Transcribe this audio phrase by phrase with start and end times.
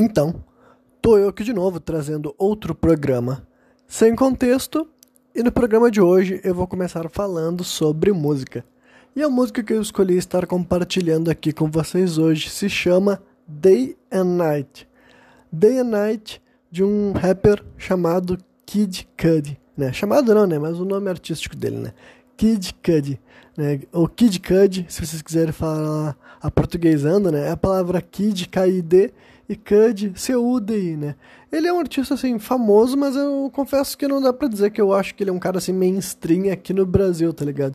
[0.00, 0.32] Então,
[1.02, 3.44] tô eu aqui de novo trazendo outro programa
[3.88, 4.86] sem contexto,
[5.34, 8.64] e no programa de hoje eu vou começar falando sobre música.
[9.16, 13.96] E a música que eu escolhi estar compartilhando aqui com vocês hoje se chama Day
[14.12, 14.88] and Night.
[15.50, 16.40] Day and Night
[16.70, 19.92] de um rapper chamado Kid Cudi, né?
[19.92, 20.60] Chamado não, né?
[20.60, 21.92] Mas o nome artístico dele, né?
[22.36, 23.20] Kid Cudi,
[23.56, 23.80] né?
[23.92, 27.48] Ou Kid Cudi, se vocês quiserem falar a portuguesando, né?
[27.48, 29.12] É a palavra Kid, K-I-D,
[29.48, 31.14] e Cud, C-U-D-I, né?
[31.50, 34.80] Ele é um artista, assim, famoso, mas eu confesso que não dá pra dizer que
[34.80, 37.74] eu acho que ele é um cara, assim, mainstream aqui no Brasil, tá ligado?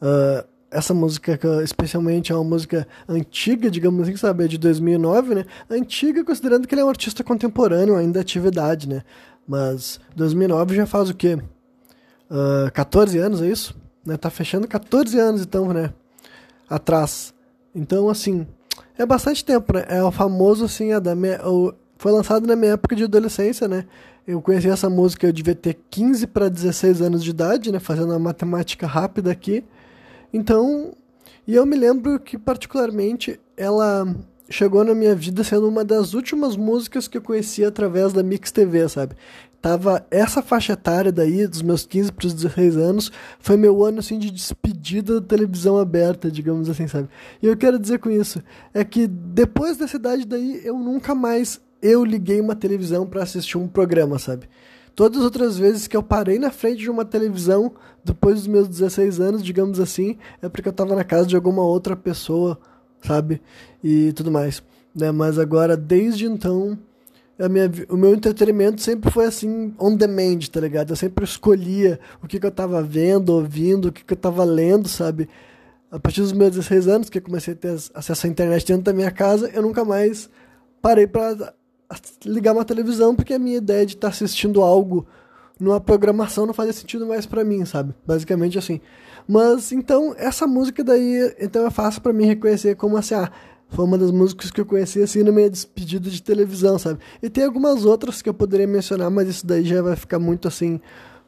[0.00, 4.44] Uh, essa música, especialmente, é uma música antiga, digamos assim, sabe?
[4.44, 5.44] É de 2009, né?
[5.68, 9.02] Antiga, considerando que ele é um artista contemporâneo, ainda atividade, né?
[9.46, 11.38] Mas 2009 já faz o quê?
[12.30, 13.76] Uh, 14 anos, é isso?
[14.06, 14.16] Né?
[14.16, 15.92] Tá fechando 14 anos, então, né?
[16.68, 17.34] Atrás.
[17.74, 18.46] Então, assim,
[19.00, 19.84] é bastante tempo, né?
[19.88, 23.66] É o famoso, assim, é da minha, o, foi lançado na minha época de adolescência,
[23.66, 23.86] né?
[24.26, 27.78] Eu conheci essa música, eu devia ter 15 para 16 anos de idade, né?
[27.78, 29.64] Fazendo uma matemática rápida aqui.
[30.32, 30.92] Então,
[31.46, 34.06] e eu me lembro que, particularmente, ela
[34.50, 38.52] chegou na minha vida sendo uma das últimas músicas que eu conhecia através da Mix
[38.52, 39.14] TV, sabe?
[39.60, 43.98] Tava essa faixa etária daí, dos meus 15 para os 16 anos, foi meu ano
[43.98, 47.08] assim de despedida da televisão aberta, digamos assim, sabe?
[47.42, 51.60] E eu quero dizer com isso é que depois dessa idade daí eu nunca mais
[51.82, 54.48] eu liguei uma televisão para assistir um programa, sabe?
[54.94, 57.72] Todas as outras vezes que eu parei na frente de uma televisão
[58.02, 61.62] depois dos meus 16 anos, digamos assim, é porque eu tava na casa de alguma
[61.62, 62.58] outra pessoa,
[63.02, 63.42] sabe?
[63.84, 64.62] E tudo mais,
[64.94, 65.12] né?
[65.12, 66.78] Mas agora desde então
[67.48, 70.90] minha, o meu entretenimento sempre foi assim, on demand, tá ligado?
[70.90, 74.44] Eu sempre escolhia o que, que eu tava vendo, ouvindo, o que, que eu tava
[74.44, 75.28] lendo, sabe?
[75.90, 78.82] A partir dos meus 16 anos, que eu comecei a ter acesso à internet dentro
[78.82, 80.28] da minha casa, eu nunca mais
[80.82, 81.54] parei para
[82.24, 85.06] ligar uma televisão, porque a minha ideia de estar tá assistindo algo
[85.58, 87.94] numa programação não fazia sentido mais para mim, sabe?
[88.06, 88.80] Basicamente assim.
[89.28, 93.30] Mas então, essa música daí, então é fácil para mim reconhecer como assim, ah,
[93.70, 96.98] foi uma das músicas que eu conheci assim na minha despedida de televisão, sabe?
[97.22, 100.48] E tem algumas outras que eu poderia mencionar, mas isso daí já vai ficar muito
[100.48, 100.80] assim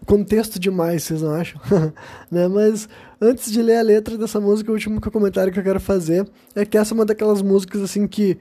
[0.05, 1.61] contexto demais, vocês não acham?
[2.31, 2.49] né?
[2.49, 2.89] Mas
[3.21, 6.67] antes de ler a letra dessa música, o último comentário que eu quero fazer é
[6.67, 8.39] que essa é uma daquelas músicas assim que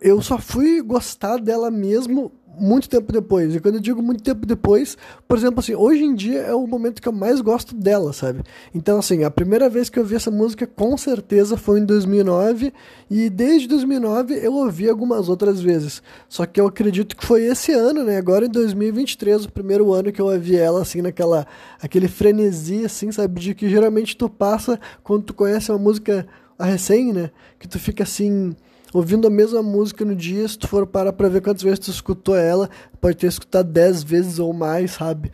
[0.00, 3.54] eu só fui gostar dela mesmo muito tempo depois.
[3.54, 6.66] E quando eu digo muito tempo depois, por exemplo, assim, hoje em dia é o
[6.66, 8.42] momento que eu mais gosto dela, sabe?
[8.74, 12.72] Então, assim, a primeira vez que eu vi essa música com certeza foi em 2009
[13.10, 16.02] e desde 2009 eu ouvi algumas outras vezes.
[16.28, 18.16] Só que eu acredito que foi esse ano, né?
[18.16, 21.46] Agora em 2023, o primeiro ano que eu ouvi ela assim naquela
[21.80, 26.26] aquele frenesi assim, sabe, de que geralmente tu passa quando tu conhece uma música
[26.58, 27.30] a recém, né?
[27.58, 28.54] Que tu fica assim,
[28.92, 31.90] ouvindo a mesma música no dia, se tu for parar pra ver quantas vezes tu
[31.90, 32.68] escutou ela,
[33.00, 35.30] pode ter escutado 10 vezes ou mais, sabe?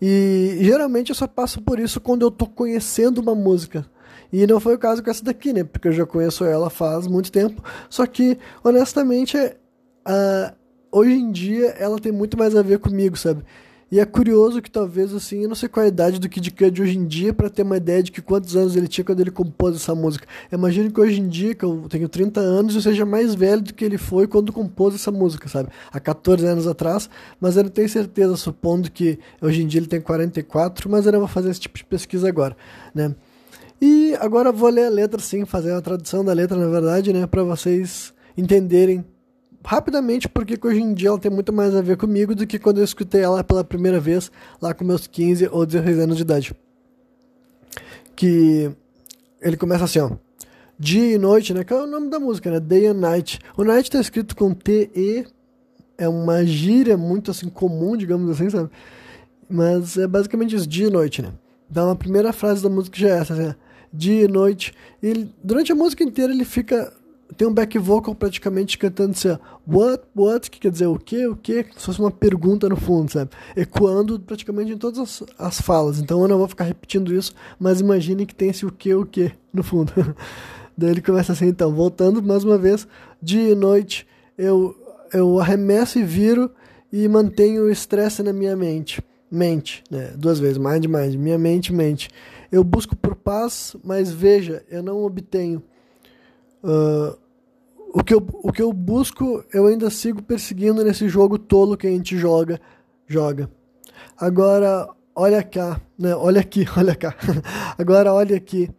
[0.00, 3.86] E geralmente eu só passo por isso quando eu tô conhecendo uma música.
[4.32, 5.62] E não foi o caso com essa daqui, né?
[5.62, 7.62] Porque eu já conheço ela faz muito tempo.
[7.90, 10.54] Só que, honestamente, uh,
[10.90, 13.44] hoje em dia ela tem muito mais a ver comigo, sabe?
[13.92, 16.50] E é curioso que talvez, assim, eu não sei qual é a idade do Kid
[16.52, 19.20] Cudi hoje em dia para ter uma ideia de que quantos anos ele tinha quando
[19.20, 20.26] ele compôs essa música.
[20.50, 23.74] Imagino que hoje em dia, que eu tenho 30 anos, eu seja mais velho do
[23.74, 25.68] que ele foi quando compôs essa música, sabe?
[25.92, 29.86] Há 14 anos atrás, mas eu não tenho certeza, supondo que hoje em dia ele
[29.86, 32.56] tem 44, mas eu não vou fazer esse tipo de pesquisa agora,
[32.94, 33.14] né?
[33.78, 37.12] E agora eu vou ler a letra, sim, fazer a tradução da letra, na verdade,
[37.12, 39.04] né, para vocês entenderem
[39.64, 42.78] rapidamente porque hoje em dia ela tem muito mais a ver comigo do que quando
[42.78, 44.30] eu escutei ela pela primeira vez
[44.60, 46.54] lá com meus 15 ou 16 anos de idade.
[48.14, 48.70] Que
[49.40, 50.10] ele começa assim, ó.
[50.78, 51.64] Dia e noite, né?
[51.64, 52.58] Que é o nome da música, né?
[52.58, 53.38] Day and Night.
[53.56, 55.26] O night tá escrito com T-E.
[55.96, 58.70] É uma gíria muito assim comum, digamos assim, sabe?
[59.48, 61.32] Mas é basicamente isso, dia e noite, né?
[61.70, 63.54] Então a primeira frase da música já é essa, assim,
[63.92, 64.74] dia e noite.
[65.02, 66.92] E ele, durante a música inteira ele fica
[67.36, 71.36] tem um back vocal praticamente cantando assim, what, what, que quer dizer o que, o
[71.36, 73.30] que, se fosse uma pergunta no fundo, sabe?
[73.56, 75.98] Ecoando praticamente em todas as, as falas.
[75.98, 79.06] Então eu não vou ficar repetindo isso, mas imagine que tem esse o que, o
[79.06, 79.92] que no fundo.
[80.76, 82.86] Daí ele começa assim, então, voltando mais uma vez,
[83.20, 84.06] dia e noite,
[84.36, 84.74] eu,
[85.12, 86.50] eu arremesso e viro
[86.92, 89.02] e mantenho o estresse na minha mente.
[89.30, 90.12] Mente, né?
[90.16, 92.10] Duas vezes, mind, mind, minha mente, mente.
[92.50, 95.62] Eu busco por paz, mas veja, eu não obtenho.
[96.62, 97.16] Uh,
[97.92, 101.86] o que, eu, o que eu busco, eu ainda sigo perseguindo nesse jogo tolo que
[101.86, 102.58] a gente joga.
[103.06, 103.50] joga.
[104.18, 106.14] Agora, olha cá, né?
[106.16, 107.14] Olha aqui, olha cá.
[107.76, 108.70] Agora, olha aqui.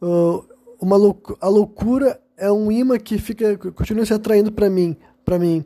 [0.00, 0.44] Uh,
[0.78, 5.38] uma louc a loucura é um imã que fica continua se atraindo para mim, para
[5.38, 5.64] mim.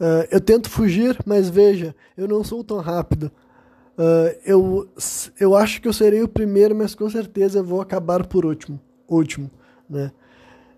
[0.00, 3.32] Uh, eu tento fugir, mas veja, eu não sou tão rápido.
[3.98, 4.88] Uh, eu,
[5.40, 8.80] eu acho que eu serei o primeiro, mas com certeza eu vou acabar por último.
[9.08, 9.50] Último,
[9.90, 10.12] né?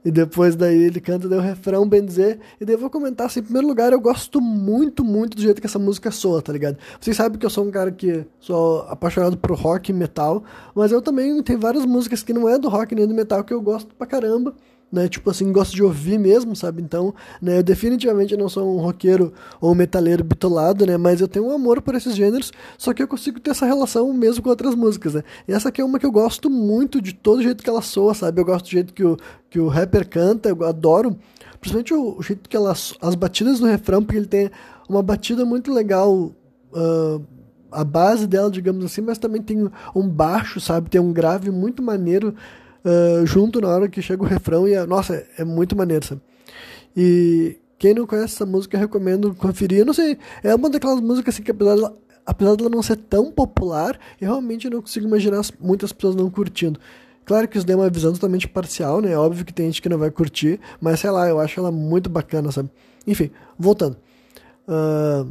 [0.05, 2.39] E depois daí ele canta daí o refrão, bem dizer.
[2.61, 5.61] E daí eu vou comentar assim, em primeiro lugar, eu gosto muito, muito do jeito
[5.61, 6.77] que essa música soa, tá ligado?
[7.01, 10.93] Vocês sabem que eu sou um cara que sou apaixonado por rock e metal, mas
[10.93, 13.63] eu também tenho várias músicas que não é do rock nem do metal que eu
[13.63, 14.55] gosto pra caramba
[14.91, 15.09] né?
[15.09, 16.81] Tipo assim, gosto de ouvir mesmo, sabe?
[16.81, 20.97] Então, né, eu definitivamente não sou um roqueiro ou um metaleiro bitolado, né?
[20.97, 24.13] Mas eu tenho um amor por esses gêneros, só que eu consigo ter essa relação
[24.13, 25.25] mesmo com outras músicas, né?
[25.49, 28.15] E essa aqui é uma que eu gosto muito de todo jeito que ela soa,
[28.15, 28.41] sabe?
[28.41, 29.17] Eu gosto do jeito que o,
[29.51, 31.17] que o rapper canta, eu adoro.
[31.61, 34.51] Principalmente o, o jeito que ela, as batidas do refrão, porque ele tem
[34.89, 36.33] uma batida muito legal.
[36.73, 37.25] Uh,
[37.75, 40.89] a base dela, digamos assim, mas também tem um baixo, sabe?
[40.89, 42.35] Tem um grave muito maneiro
[42.85, 46.05] uh, junto na hora que chega o refrão e, é, nossa, é, é muito maneiro,
[46.05, 46.21] sabe?
[46.97, 49.81] E quem não conhece essa música, recomendo conferir.
[49.81, 52.97] Eu não sei, é uma daquelas músicas assim que apesar dela, apesar dela não ser
[52.97, 56.79] tão popular, eu realmente não consigo imaginar muitas pessoas não curtindo.
[57.25, 59.17] Claro que isso deu uma visão totalmente parcial, né?
[59.17, 62.11] Óbvio que tem gente que não vai curtir, mas sei lá, eu acho ela muito
[62.11, 62.71] bacana, sabe?
[63.07, 63.97] Enfim, voltando.
[64.69, 65.31] Uh,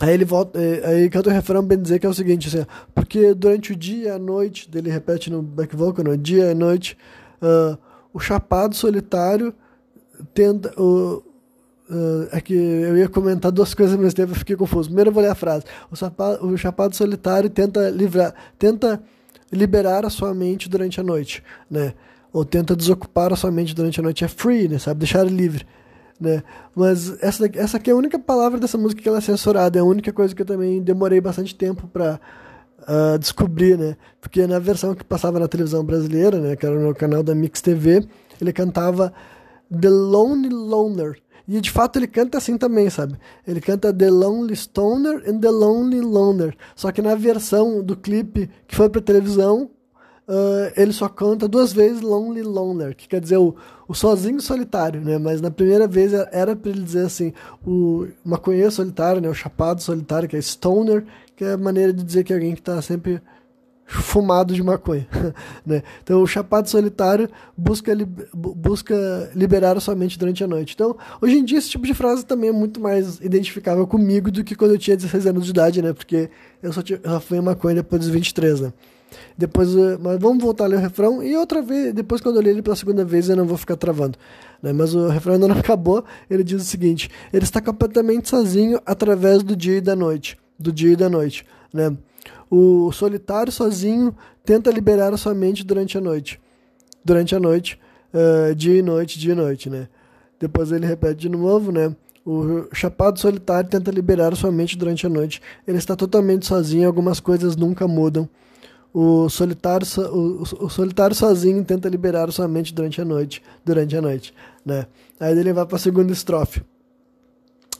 [0.00, 2.66] Aí ele volta, é, aí canta o refrão bem dizer que é o seguinte, assim,
[2.94, 6.54] porque durante o dia e a noite, dele repete no back vocal, no dia e
[6.54, 6.98] noite,
[7.40, 7.78] uh,
[8.12, 9.54] o chapado solitário
[10.34, 11.22] tenta, uh,
[11.88, 14.88] uh, é que eu ia comentar duas coisas ao mesmo tempo, eu fiquei confuso.
[14.88, 15.64] Primeiro eu vou ler a frase.
[15.90, 19.00] O, chapado, o chapado solitário tenta livrar, tenta
[19.52, 21.94] liberar a sua mente durante a noite, né?
[22.32, 24.24] Ou tenta desocupar a sua mente durante a noite.
[24.24, 24.76] É free, né?
[24.78, 24.98] Sabe?
[24.98, 25.64] Deixar livre
[26.20, 26.42] né?
[26.74, 29.80] Mas essa, essa aqui é a única palavra dessa música que ela é censurada, é
[29.80, 32.20] a única coisa que eu também demorei bastante tempo para
[32.80, 33.96] uh, ah, descobrir, né?
[34.20, 37.60] Porque na versão que passava na televisão brasileira, né, que era no canal da Mix
[37.60, 38.06] TV,
[38.40, 39.12] ele cantava
[39.70, 41.18] The Lonely Loner.
[41.46, 43.18] E de fato ele canta assim também, sabe?
[43.46, 46.56] Ele canta The Lonely Stoner and The Lonely Loner.
[46.74, 49.70] Só que na versão do clipe que foi pra televisão,
[50.28, 53.54] uh, ele só canta duas vezes Lonely Loner, que quer dizer o,
[53.86, 55.18] o sozinho solitário, né?
[55.18, 57.32] Mas na primeira vez era para ele dizer assim,
[57.66, 59.28] o maconheiro solitário, né?
[59.28, 61.04] O chapado solitário, que é stoner,
[61.36, 63.20] que é a maneira de dizer que é alguém que está sempre
[63.86, 65.06] fumado de maconha,
[65.64, 65.82] né?
[66.02, 70.72] Então o chapado solitário busca, li, busca liberar a sua mente durante a noite.
[70.74, 74.42] Então, hoje em dia esse tipo de frase também é muito mais identificável comigo do
[74.42, 75.92] que quando eu tinha 16 anos de idade, né?
[75.92, 76.30] Porque
[76.62, 78.72] eu só, tinha, só fui maconha depois dos 23, né?
[79.36, 81.22] Depois, eh, mas vamos voltar a ler o refrão.
[81.22, 83.76] E outra vez, depois quando eu ler ele pela segunda vez, eu não vou ficar
[83.76, 84.18] travando.
[84.62, 84.72] Né?
[84.72, 86.04] Mas o refrão ainda não acabou.
[86.28, 90.38] Ele diz o seguinte: ele está completamente sozinho através do dia e da noite.
[90.58, 91.44] Do dia e da noite.
[91.72, 91.96] Né?
[92.50, 94.14] O solitário sozinho
[94.44, 96.40] tenta liberar a sua mente durante a noite.
[97.04, 97.78] Durante a noite,
[98.12, 99.88] uh, dia e noite, dia e noite, né?
[100.38, 101.94] Depois ele repete de novo, né?
[102.24, 105.42] O chapado solitário tenta liberar sua mente durante a noite.
[105.66, 108.28] Ele está totalmente sozinho, algumas coisas nunca mudam.
[108.96, 114.00] O solitário, o, o, solitário sozinho tenta liberar sua mente durante a noite, durante a
[114.00, 114.32] noite,
[114.64, 114.86] né?
[115.18, 116.62] Aí ele vai para a segunda estrofe.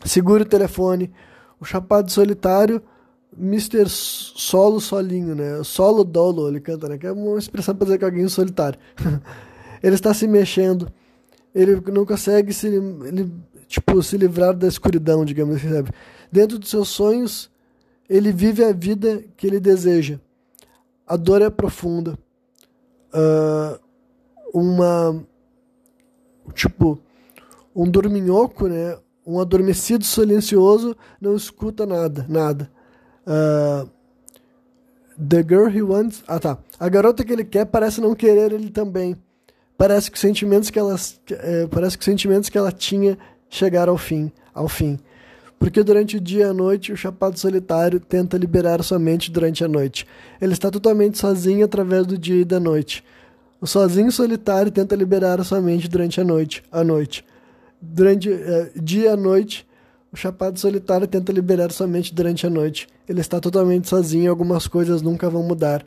[0.05, 1.13] Segura o telefone.
[1.61, 2.83] O chapado solitário,
[3.39, 3.89] Mr.
[3.89, 5.63] Solo solinho, né?
[5.63, 6.99] Solo dolo, ele canta, né?
[6.99, 8.81] Que é uma expressão para dizer que alguém é solitário.
[9.81, 10.93] ele está se mexendo.
[11.55, 13.33] Ele não consegue se, ele,
[13.69, 15.91] tipo, se livrar da escuridão, digamos assim, sabe?
[16.33, 17.49] Dentro dos seus sonhos,
[18.11, 20.19] ele vive a vida que ele deseja
[21.07, 22.19] a dor é profunda.
[23.13, 23.79] Uh,
[24.53, 25.25] uma.
[26.55, 26.99] Tipo,
[27.75, 28.99] um dorminhoco, né?
[29.27, 32.71] Um adormecido silencioso não escuta nada, nada.
[33.27, 33.89] Uh,
[35.19, 36.23] the girl he wants.
[36.27, 36.59] Ah, tá.
[36.79, 39.17] A garota que ele quer parece não querer ele também.
[39.77, 40.95] Parece que os sentimentos que ela,
[41.31, 43.19] é, parece que os sentimentos que ela tinha
[43.49, 44.99] chegaram ao fim, ao fim
[45.65, 49.65] porque durante o dia e a noite o chapado solitário tenta liberar sua mente durante
[49.65, 50.07] a noite.
[50.39, 53.03] Ele está totalmente sozinho através do dia e da noite.
[53.63, 57.25] O sozinho solitário tenta liberar sua mente durante a noite, a noite.
[57.81, 59.67] Durante é, dia e noite,
[60.13, 62.87] o chapado solitário tenta liberar sua mente durante a noite.
[63.09, 65.83] Ele está totalmente sozinho algumas coisas nunca vão mudar.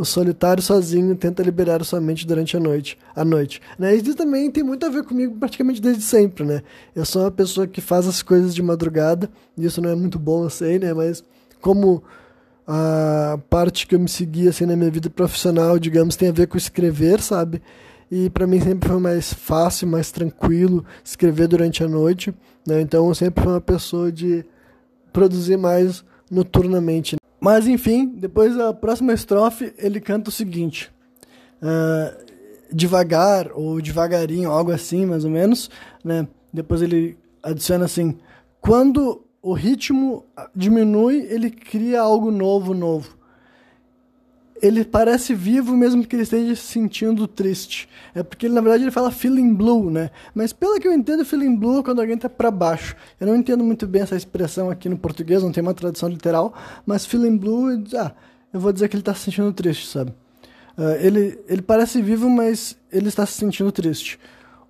[0.00, 2.96] O solitário sozinho tenta liberar sua mente durante a noite.
[3.14, 3.60] A noite.
[3.78, 3.94] Né?
[3.94, 6.62] Isso também tem muito a ver comigo praticamente desde sempre, né?
[6.96, 9.28] Eu sou uma pessoa que faz as coisas de madrugada.
[9.58, 10.94] Isso não é muito bom, eu sei, né?
[10.94, 11.22] Mas
[11.60, 12.02] como
[12.66, 16.46] a parte que eu me segui assim na minha vida profissional, digamos, tem a ver
[16.46, 17.60] com escrever, sabe?
[18.10, 22.34] E para mim sempre foi mais fácil, mais tranquilo escrever durante a noite,
[22.66, 22.80] né?
[22.80, 24.46] Então eu sempre fui uma pessoa de
[25.12, 27.16] produzir mais noturnamente.
[27.40, 30.92] Mas enfim, depois da próxima estrofe ele canta o seguinte:
[31.62, 32.24] uh,
[32.70, 35.70] devagar ou devagarinho, algo assim mais ou menos,
[36.04, 36.28] né?
[36.52, 38.18] Depois ele adiciona assim:
[38.60, 43.16] quando o ritmo diminui, ele cria algo novo, novo.
[44.62, 47.88] Ele parece vivo mesmo que ele esteja se sentindo triste.
[48.14, 50.10] É porque na verdade ele fala feeling blue, né?
[50.34, 52.94] Mas pelo que eu entendo, feeling blue é quando alguém tá para baixo.
[53.18, 56.52] Eu não entendo muito bem essa expressão aqui no português, não tem uma tradução literal,
[56.84, 58.12] mas feeling blue, ah,
[58.52, 60.12] eu vou dizer que ele tá se sentindo triste, sabe?
[60.76, 64.18] Uh, ele, ele parece vivo, mas ele está se sentindo triste.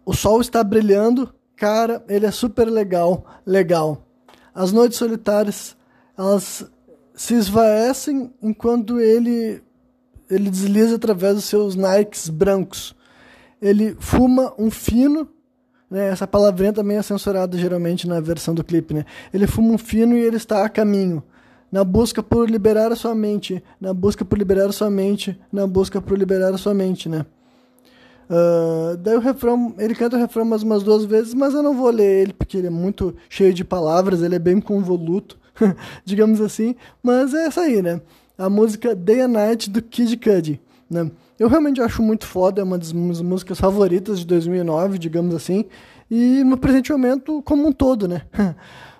[0.04, 4.06] O sol está brilhando, cara, ele é super legal, legal.
[4.54, 5.76] As noites solitárias,
[6.16, 6.66] elas
[7.14, 9.62] se esvaecem enquanto ele
[10.30, 12.94] ele desliza através dos seus Nikes brancos.
[13.60, 15.28] Ele fuma um fino,
[15.90, 16.08] né?
[16.08, 19.04] Essa palavrinha também é censurada geralmente na versão do clipe, né?
[19.34, 21.22] Ele fuma um fino e ele está a caminho
[21.70, 25.66] na busca por liberar a sua mente, na busca por liberar a sua mente, na
[25.66, 27.24] busca por liberar a sua mente, né?
[28.28, 31.76] Uh, daí o refrão, ele canta o refrão mais umas duas vezes, mas eu não
[31.76, 35.38] vou ler ele porque ele é muito cheio de palavras, ele é bem convoluto,
[36.04, 36.76] digamos assim.
[37.02, 38.00] Mas é essa aí, né?
[38.40, 41.10] A música Day and Night do Kid Cudi, né?
[41.38, 45.66] Eu realmente acho muito foda, é uma das minhas músicas favoritas de 2009, digamos assim,
[46.10, 48.22] e no presente momento como um todo, né?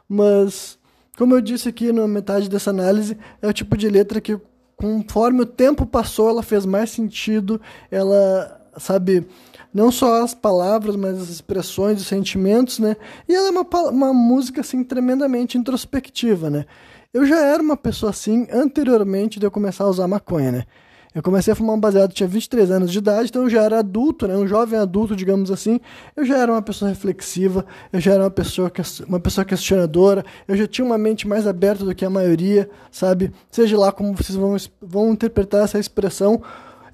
[0.07, 0.79] mas
[1.17, 4.39] como eu disse aqui na metade dessa análise, é o tipo de letra que
[4.77, 7.59] conforme o tempo passou, ela fez mais sentido,
[7.91, 9.27] ela sabe,
[9.73, 12.95] não só as palavras, mas as expressões, os sentimentos, né?
[13.27, 16.67] E ela é uma, uma música, assim, tremendamente introspectiva, né?
[17.13, 20.65] Eu já era uma pessoa assim anteriormente de eu começar a usar maconha, né?
[21.13, 23.81] Eu comecei a fumar um baseado, tinha 23 anos de idade, então eu já era
[23.81, 24.37] adulto, né?
[24.37, 25.81] Um jovem adulto, digamos assim.
[26.15, 28.71] Eu já era uma pessoa reflexiva, eu já era uma pessoa,
[29.09, 33.33] uma pessoa questionadora, eu já tinha uma mente mais aberta do que a maioria, sabe?
[33.51, 36.41] Seja lá como vocês vão, vão interpretar essa expressão.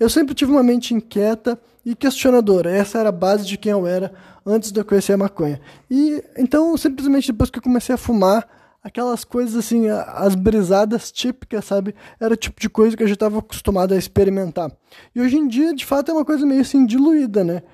[0.01, 2.71] Eu sempre tive uma mente inquieta e questionadora.
[2.71, 4.15] Essa era a base de quem eu era
[4.47, 5.61] antes de eu conhecer a maconha.
[5.91, 8.56] E então, simplesmente depois que eu comecei a fumar,
[8.87, 11.93] aquelas coisas assim, as brisadas típicas, sabe?
[12.21, 14.71] Era o tipo de coisa que eu já estava acostumado a experimentar.
[15.13, 17.65] E hoje em dia, de fato, é uma coisa meio assim diluída, né?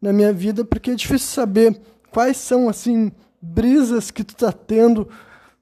[0.00, 1.78] Na minha vida, porque é difícil saber
[2.10, 5.06] quais são assim brisas que tu tá tendo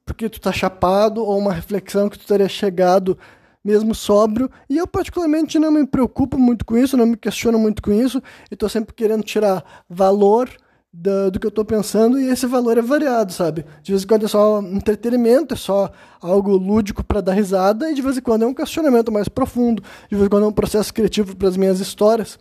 [0.05, 3.19] porque tu tá chapado ou uma reflexão que tu teria chegado
[3.65, 4.49] mesmo sóbrio.
[4.69, 8.23] E eu, particularmente, não me preocupo muito com isso, não me questiono muito com isso.
[8.49, 10.49] E estou sempre querendo tirar valor
[10.93, 13.65] do, do que eu estou pensando e esse valor é variado, sabe?
[13.83, 17.95] De vez em quando é só entretenimento, é só algo lúdico para dar risada, e
[17.95, 20.53] de vez em quando é um questionamento mais profundo, de vez em quando é um
[20.53, 22.39] processo criativo para as minhas histórias.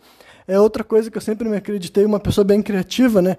[0.48, 3.36] É outra coisa que eu sempre me acreditei, uma pessoa bem criativa, né?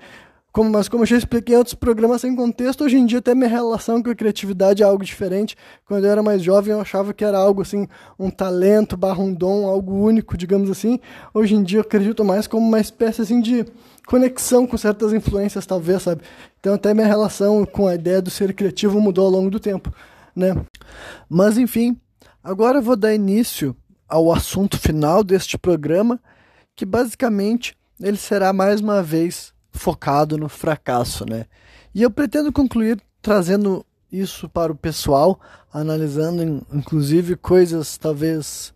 [0.52, 3.34] Como, mas como eu já expliquei em outros programas sem contexto, hoje em dia até
[3.34, 5.56] minha relação com a criatividade é algo diferente.
[5.86, 7.88] Quando eu era mais jovem, eu achava que era algo assim,
[8.20, 11.00] um talento, barra um dom, algo único, digamos assim.
[11.34, 13.66] Hoje em dia eu acredito mais como uma espécie assim de
[14.06, 16.22] conexão com certas influências, talvez, sabe?
[16.60, 19.94] Então até minha relação com a ideia do ser criativo mudou ao longo do tempo,
[20.36, 20.56] né?
[21.30, 22.00] Mas enfim,
[22.44, 23.76] agora eu vou dar início
[24.08, 26.20] ao assunto final deste programa,
[26.76, 31.46] que basicamente ele será mais uma vez focado no fracasso, né?
[31.94, 35.40] E eu pretendo concluir trazendo isso para o pessoal,
[35.72, 38.74] analisando inclusive coisas talvez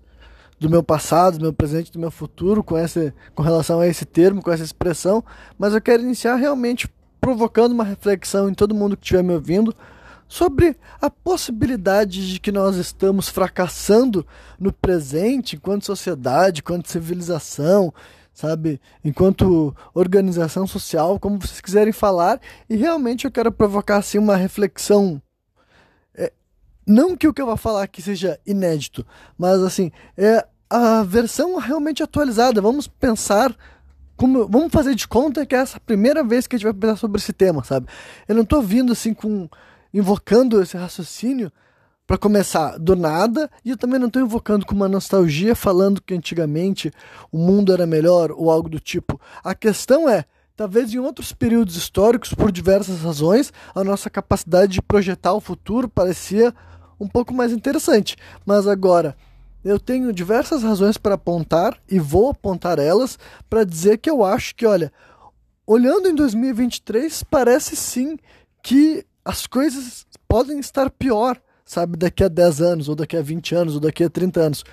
[0.60, 4.06] do meu passado, do meu presente, do meu futuro com essa com relação a esse
[4.06, 5.24] termo, com essa expressão,
[5.58, 6.88] mas eu quero iniciar realmente
[7.20, 9.76] provocando uma reflexão em todo mundo que estiver me ouvindo
[10.28, 14.26] sobre a possibilidade de que nós estamos fracassando
[14.60, 17.94] no presente enquanto sociedade, enquanto civilização,
[18.34, 18.82] sabe?
[19.04, 25.22] Enquanto organização social, como vocês quiserem falar, e realmente eu quero provocar assim uma reflexão.
[26.86, 29.06] Não que o que eu vou falar aqui seja inédito,
[29.38, 32.62] mas assim, é a versão realmente atualizada.
[32.62, 33.56] Vamos pensar
[34.16, 36.98] como, vamos fazer de conta que é essa primeira vez que a gente vai pensar
[36.98, 37.88] sobre esse tema, sabe?
[38.28, 39.50] Eu não estou vindo assim com
[39.94, 41.52] invocando esse raciocínio
[42.06, 46.14] para começar do nada, e eu também não estou invocando com uma nostalgia falando que
[46.14, 46.92] antigamente
[47.32, 49.20] o mundo era melhor ou algo do tipo.
[49.44, 50.26] A questão é,
[50.56, 55.90] talvez em outros períodos históricos, por diversas razões, a nossa capacidade de projetar o futuro
[55.90, 56.54] parecia
[57.00, 58.16] um pouco mais interessante.
[58.46, 59.16] Mas agora,
[59.64, 63.18] eu tenho diversas razões para apontar e vou apontar elas
[63.50, 64.92] para dizer que eu acho que, olha,
[65.66, 68.18] olhando em 2023, parece sim
[68.62, 73.56] que as coisas podem estar pior sabe, daqui a 10 anos, ou daqui a 20
[73.56, 74.64] anos, ou daqui a 30 anos.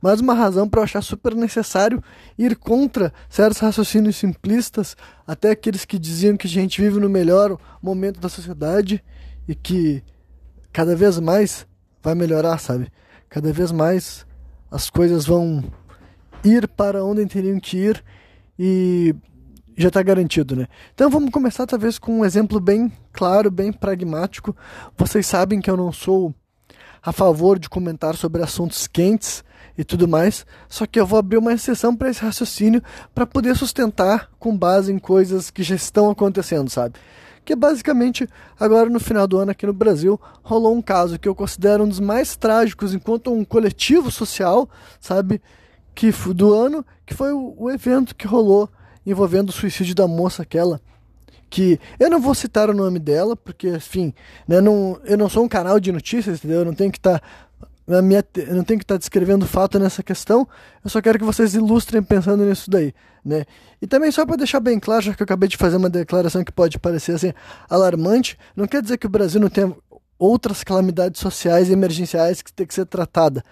[0.00, 2.02] Mais uma razão para eu achar super necessário
[2.38, 7.58] ir contra certos raciocínios simplistas, até aqueles que diziam que a gente vive no melhor
[7.82, 9.02] momento da sociedade
[9.48, 10.02] e que
[10.76, 11.66] cada vez mais
[12.02, 12.92] vai melhorar, sabe?
[13.30, 14.26] Cada vez mais
[14.70, 15.64] as coisas vão
[16.44, 18.04] ir para onde teriam que ir
[18.58, 19.14] e
[19.74, 20.66] já está garantido, né?
[20.92, 24.54] Então vamos começar talvez com um exemplo bem claro, bem pragmático.
[24.98, 26.34] Vocês sabem que eu não sou
[27.02, 29.42] a favor de comentar sobre assuntos quentes
[29.78, 32.82] e tudo mais, só que eu vou abrir uma exceção para esse raciocínio
[33.14, 36.96] para poder sustentar com base em coisas que já estão acontecendo, sabe?
[37.46, 41.34] Que basicamente, agora no final do ano aqui no Brasil, rolou um caso que eu
[41.34, 44.68] considero um dos mais trágicos enquanto um coletivo social,
[45.00, 45.40] sabe?
[45.94, 48.68] Que do ano, que foi o, o evento que rolou
[49.06, 50.80] envolvendo o suicídio da moça aquela
[51.48, 54.12] que eu não vou citar o nome dela, porque, enfim,
[54.48, 56.58] né, não, eu não sou um canal de notícias, entendeu?
[56.58, 57.20] Eu não tenho que estar.
[57.20, 57.26] Tá,
[58.02, 60.46] minha, não tenho que estar descrevendo fato nessa questão,
[60.82, 62.92] eu só quero que vocês ilustrem pensando nisso daí,
[63.24, 63.44] né?
[63.80, 66.42] E também só para deixar bem claro, já que eu acabei de fazer uma declaração
[66.42, 67.32] que pode parecer assim
[67.70, 69.72] alarmante, não quer dizer que o Brasil não tenha
[70.18, 73.44] outras calamidades sociais e emergenciais que tem que ser tratada,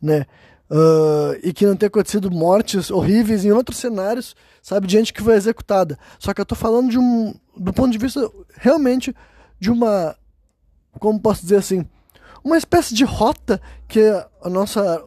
[0.00, 0.24] né?
[0.70, 5.22] Uh, e que não tenha acontecido mortes horríveis em outros cenários, sabe, de gente que
[5.22, 5.98] foi executada.
[6.18, 9.14] Só que eu tô falando de um, do ponto de vista realmente
[9.60, 10.16] de uma,
[10.98, 11.86] como posso dizer assim,
[12.44, 14.00] uma espécie de rota que
[14.42, 15.04] a nossa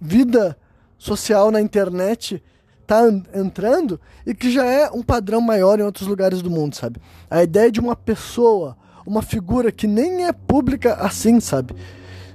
[0.00, 0.56] vida
[0.98, 2.42] social na internet
[2.86, 3.02] tá
[3.34, 7.00] entrando e que já é um padrão maior em outros lugares do mundo, sabe?
[7.28, 11.74] A ideia de uma pessoa, uma figura que nem é pública assim, sabe?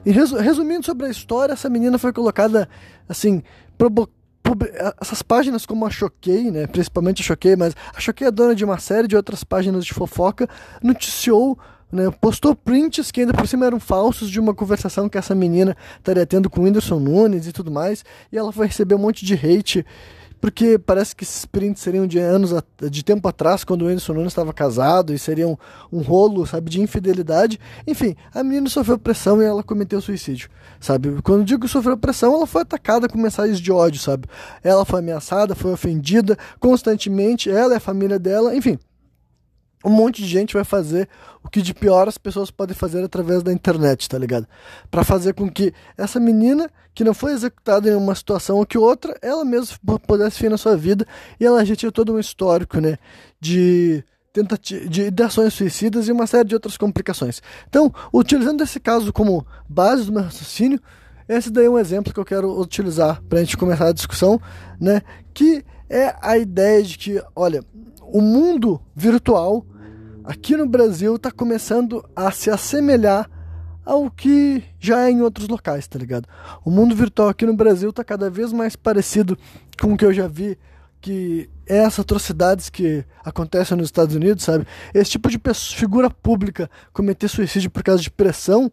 [0.05, 2.67] E resumindo sobre a história, essa menina foi colocada
[3.07, 3.41] assim,
[4.99, 8.65] essas páginas como a Choquei, né, principalmente a Choquei, mas a Choquei é dona de
[8.65, 10.49] uma série de outras páginas de fofoca,
[10.81, 11.57] noticiou,
[11.91, 15.75] né, postou prints que ainda por cima eram falsos de uma conversação que essa menina
[15.97, 19.25] estaria tendo com o Whindersson Nunes e tudo mais, e ela foi receber um monte
[19.25, 19.85] de hate
[20.41, 22.51] porque parece que esses prints seriam de anos,
[22.89, 25.57] de tempo atrás, quando o Anderson Nunes estava casado, e seriam
[25.93, 27.59] um rolo, sabe, de infidelidade.
[27.85, 31.21] Enfim, a menina sofreu pressão e ela cometeu suicídio, sabe?
[31.21, 34.27] Quando digo sofreu pressão, ela foi atacada com mensagens de ódio, sabe?
[34.63, 38.79] Ela foi ameaçada, foi ofendida constantemente, ela e a família dela, enfim
[39.83, 41.07] um monte de gente vai fazer
[41.43, 44.47] o que de pior as pessoas podem fazer através da internet, tá ligado?
[44.89, 48.77] Para fazer com que essa menina, que não foi executada em uma situação ou que
[48.77, 49.77] outra, ela mesma
[50.07, 51.05] pudesse vir na sua vida
[51.39, 52.97] e ela já tinha todo um histórico, né?
[53.39, 54.03] De
[54.61, 57.41] de, de ações suicidas e uma série de outras complicações.
[57.67, 60.79] Então, utilizando esse caso como base do meu raciocínio,
[61.27, 64.39] esse daí é um exemplo que eu quero utilizar para a gente começar a discussão,
[64.79, 65.01] né?
[65.33, 67.63] Que é a ideia de que, olha,
[68.01, 69.65] o mundo virtual
[70.23, 73.29] aqui no Brasil está começando a se assemelhar
[73.85, 76.27] ao que já é em outros locais, tá ligado?
[76.63, 79.37] O mundo virtual aqui no Brasil está cada vez mais parecido
[79.79, 80.57] com o que eu já vi
[81.01, 84.67] que é essas atrocidades que acontecem nos Estados Unidos, sabe?
[84.93, 88.71] Esse tipo de pessoa, figura pública cometer suicídio por causa de pressão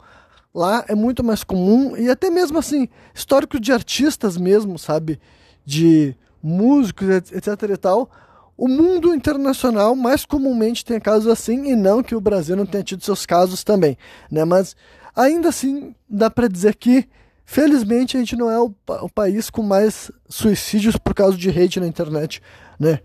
[0.55, 5.19] lá é muito mais comum e até mesmo assim, histórico de artistas mesmo, sabe?
[5.65, 8.11] De músicos, etc e tal,
[8.59, 12.83] o mundo internacional mais comumente tem casos assim e não que o Brasil não tenha
[12.83, 13.97] tido seus casos também,
[14.29, 14.45] né?
[14.45, 14.75] Mas
[15.15, 17.09] ainda assim dá para dizer que
[17.45, 21.79] felizmente a gente não é o, o, país com mais suicídios por causa de hate
[21.79, 22.43] na internet,
[22.81, 22.99] né?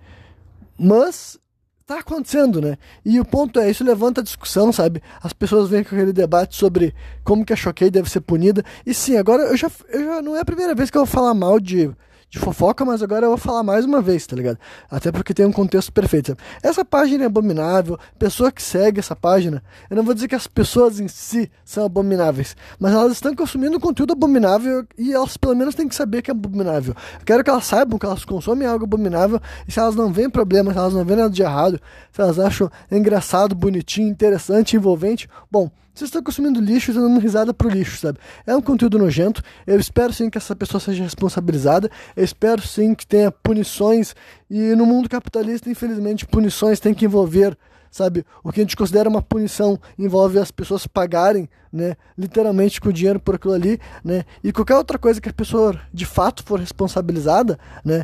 [0.78, 1.40] Mas
[1.86, 2.76] tá acontecendo, né?
[3.06, 5.04] E o ponto é, isso levanta a discussão, sabe?
[5.22, 8.66] As pessoas vêm com aquele debate sobre como que a Choquei deve ser punida.
[8.88, 11.14] E sim, agora eu já, eu já não é a primeira vez que eu vou
[11.14, 11.92] falar mal de
[12.34, 14.58] de fofoca, mas agora eu vou falar mais uma vez, tá ligado?
[14.90, 16.30] Até porque tem um contexto perfeito.
[16.30, 16.42] Sabe?
[16.64, 20.48] Essa página é abominável, pessoa que segue essa página, eu não vou dizer que as
[20.48, 25.76] pessoas em si são abomináveis, mas elas estão consumindo conteúdo abominável e elas pelo menos
[25.76, 26.96] têm que saber que é abominável.
[27.20, 30.28] Eu quero que elas saibam que elas consomem algo abominável e se elas não veem
[30.28, 31.80] problema, se elas não veem nada de errado,
[32.12, 37.54] se elas acham engraçado, bonitinho, interessante, envolvente, bom, vocês estão consumindo lixo e dando risada
[37.54, 38.18] pro lixo, sabe?
[38.48, 39.44] É um conteúdo nojento.
[39.66, 41.90] Eu espero sim que essa pessoa seja responsabilizada.
[42.16, 44.16] Eu espero sim que tenha punições.
[44.50, 47.56] E no mundo capitalista, infelizmente, punições têm que envolver,
[47.92, 48.26] sabe?
[48.44, 51.96] O que a gente considera uma punição envolve as pessoas pagarem, né?
[52.18, 54.24] Literalmente com dinheiro por aquilo ali, né?
[54.44, 58.04] E qualquer outra coisa que a pessoa de fato for responsabilizada, né?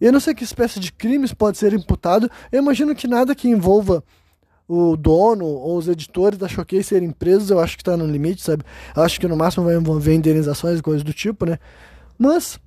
[0.00, 2.30] Eu não sei que espécie de crimes pode ser imputado.
[2.52, 4.04] Eu imagino que nada que envolva
[4.68, 8.42] o dono ou os editores da Showcase serem presos, eu acho que está no limite,
[8.42, 8.64] sabe?
[8.96, 11.58] Eu acho que no máximo vai envolver indenizações e coisas do tipo, né?
[12.18, 12.58] Mas,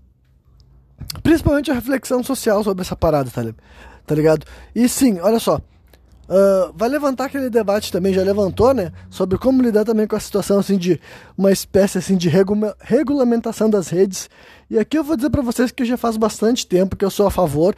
[1.23, 3.43] principalmente a reflexão social sobre essa parada, tá,
[4.05, 4.45] tá ligado?
[4.75, 5.59] E sim, olha só.
[6.29, 8.91] Uh, vai levantar aquele debate também, já levantou, né?
[9.09, 10.99] Sobre como lidar também com a situação assim de
[11.37, 14.29] uma espécie assim de regula regulamentação das redes.
[14.69, 17.27] E aqui eu vou dizer para vocês que já faz bastante tempo que eu sou
[17.27, 17.73] a favor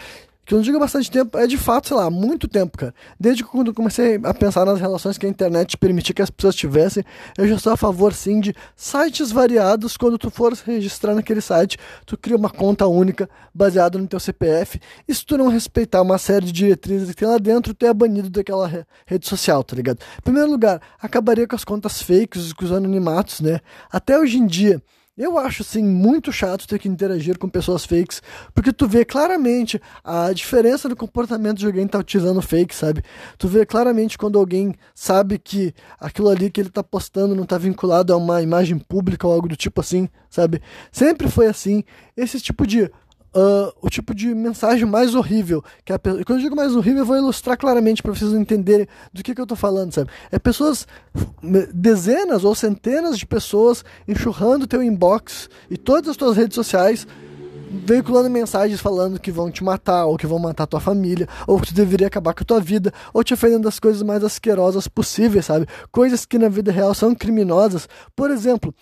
[0.49, 2.91] que eu não digo bastante tempo, é de fato, sei lá, muito tempo, cara.
[3.19, 6.55] Desde quando eu comecei a pensar nas relações que a internet permitia que as pessoas
[6.55, 7.03] tivessem,
[7.37, 9.95] eu já sou a favor, sim, de sites variados.
[9.95, 14.79] Quando tu for registrar naquele site, tu cria uma conta única baseada no teu CPF.
[15.07, 17.93] E se tu não respeitar uma série de diretrizes que tem lá dentro, tu é
[17.93, 19.99] banido daquela rede social, tá ligado?
[20.17, 23.59] Em primeiro lugar, acabaria com as contas fakes, com os anonimatos, né?
[23.91, 24.81] Até hoje em dia,
[25.19, 28.21] eu acho, assim, muito chato ter que interagir com pessoas fakes,
[28.53, 33.03] porque tu vê claramente a diferença do comportamento de alguém que tá utilizando fake, sabe?
[33.37, 37.57] Tu vê claramente quando alguém sabe que aquilo ali que ele tá postando não tá
[37.57, 40.61] vinculado a uma imagem pública ou algo do tipo assim, sabe?
[40.89, 41.83] Sempre foi assim.
[42.15, 42.89] Esse tipo de
[43.31, 45.63] Uh, o tipo de mensagem mais horrível.
[45.85, 49.21] Que a, quando eu digo mais horrível, eu vou ilustrar claramente para vocês entenderem do
[49.21, 50.09] que, que eu estou falando, sabe?
[50.31, 50.87] É pessoas,
[51.73, 57.05] dezenas ou centenas de pessoas enxurrando teu inbox e todas as tuas redes sociais
[57.69, 61.67] veiculando mensagens falando que vão te matar, ou que vão matar tua família, ou que
[61.67, 65.45] tu deveria acabar com a tua vida, ou te ofendendo das coisas mais asquerosas possíveis,
[65.45, 65.67] sabe?
[65.91, 67.87] Coisas que na vida real são criminosas.
[68.15, 68.73] Por exemplo,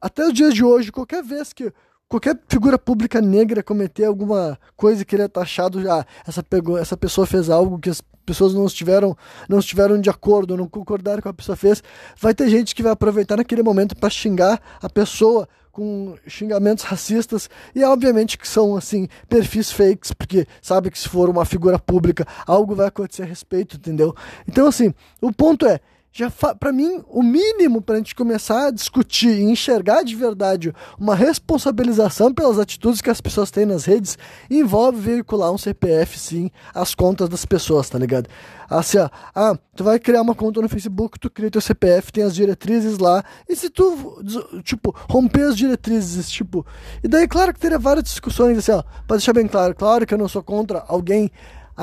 [0.00, 1.72] até os dias de hoje, qualquer vez que
[2.10, 6.96] qualquer figura pública negra cometer alguma coisa que ele é taxado, ah, essa, pegou, essa
[6.96, 9.16] pessoa fez algo que as pessoas não estiveram,
[9.48, 11.80] não estiveram de acordo, não concordaram com a pessoa fez,
[12.20, 17.48] vai ter gente que vai aproveitar naquele momento para xingar a pessoa com xingamentos racistas
[17.76, 22.26] e obviamente que são assim perfis fakes porque sabe que se for uma figura pública
[22.44, 24.12] algo vai acontecer a respeito entendeu?
[24.48, 24.92] Então assim
[25.22, 25.78] o ponto é
[26.12, 30.74] já para mim o mínimo para a gente começar a discutir e enxergar de verdade
[30.98, 34.18] uma responsabilização pelas atitudes que as pessoas têm nas redes
[34.50, 38.28] envolve veicular um CPF sim as contas das pessoas tá ligado
[38.68, 42.24] assim ó, ah tu vai criar uma conta no Facebook tu cria teu CPF tem
[42.24, 44.20] as diretrizes lá e se tu
[44.64, 46.66] tipo romper as diretrizes tipo
[47.04, 50.12] e daí claro que teria várias discussões assim ó para deixar bem claro claro que
[50.12, 51.30] eu não sou contra alguém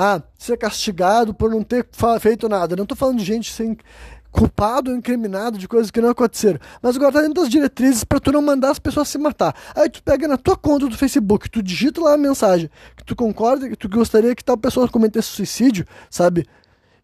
[0.00, 1.84] ah, ser castigado por não ter
[2.20, 2.76] feito nada.
[2.76, 3.76] Não estou falando de gente sem
[4.38, 6.60] culpado ou incriminado de coisas que não aconteceram.
[6.80, 9.54] Mas agora tá dentro das diretrizes para tu não mandar as pessoas se matar.
[9.74, 13.16] Aí tu pega na tua conta do Facebook, tu digita lá a mensagem que tu
[13.16, 16.46] concorda, que tu gostaria que tal pessoa cometesse suicídio, sabe?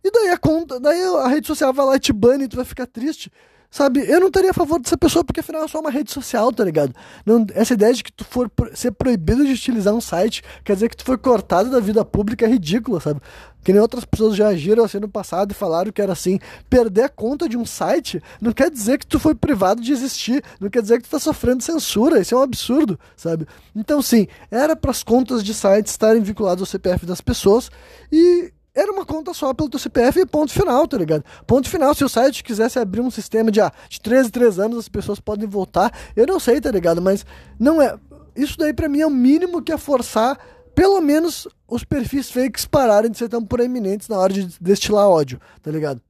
[0.04, 2.56] E daí a conta, daí a rede social vai lá e te bane e tu
[2.56, 3.32] vai ficar triste.
[3.74, 6.52] Sabe, eu não estaria a favor dessa pessoa porque afinal é só uma rede social,
[6.52, 6.94] tá ligado?
[7.26, 10.88] Não, essa ideia de que tu for ser proibido de utilizar um site quer dizer
[10.88, 13.20] que tu foi cortado da vida pública é ridícula, sabe?
[13.64, 16.38] Que nem outras pessoas já agiram assim no passado e falaram que era assim.
[16.68, 20.44] Perder a conta de um site não quer dizer que tu foi privado de existir,
[20.60, 23.46] não quer dizer que tu tá sofrendo censura, isso é um absurdo, sabe?
[23.74, 27.70] Então sim, era para as contas de sites estarem vinculadas ao CPF das pessoas
[28.12, 31.24] e era uma conta só pelo teu CPF e ponto final, tá ligado?
[31.46, 31.94] Ponto final.
[31.94, 35.20] Se o site quisesse abrir um sistema de, ah, de 13 3 anos as pessoas
[35.20, 37.00] podem voltar, eu não sei, tá ligado?
[37.00, 37.24] Mas
[37.58, 37.96] não é.
[38.34, 40.36] Isso daí para mim é o mínimo que é forçar
[40.74, 45.40] pelo menos os perfis fakes pararem de ser tão proeminentes na hora de destilar ódio,
[45.62, 46.00] tá ligado?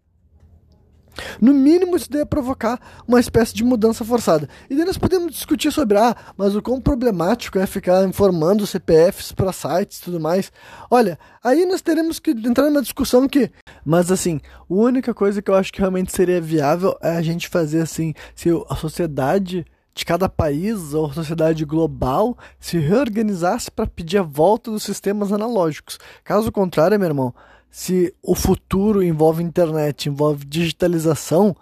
[1.41, 4.49] No mínimo, isso deve provocar uma espécie de mudança forçada.
[4.69, 9.33] E daí nós podemos discutir sobre, ah, mas o quão problemático é ficar informando CPFs
[9.33, 10.51] para sites e tudo mais.
[10.91, 13.51] Olha, aí nós teremos que entrar numa discussão que.
[13.85, 17.49] Mas assim, a única coisa que eu acho que realmente seria viável é a gente
[17.49, 19.65] fazer assim, se a sociedade
[19.95, 25.99] de cada país ou sociedade global se reorganizasse para pedir a volta dos sistemas analógicos.
[26.25, 27.35] Caso contrário, meu irmão,
[27.71, 31.57] se o futuro envolve internet, envolve digitalização,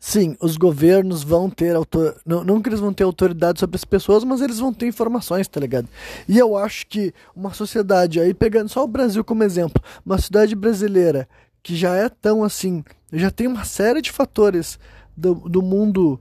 [0.00, 2.16] sim, os governos vão ter autor...
[2.24, 5.46] não, não que eles vão ter autoridade sobre as pessoas, mas eles vão ter informações,
[5.46, 5.88] tá ligado?
[6.26, 10.54] E eu acho que uma sociedade, aí pegando só o Brasil como exemplo, uma cidade
[10.54, 11.28] brasileira
[11.62, 14.78] que já é tão assim, já tem uma série de fatores
[15.16, 16.20] do, do mundo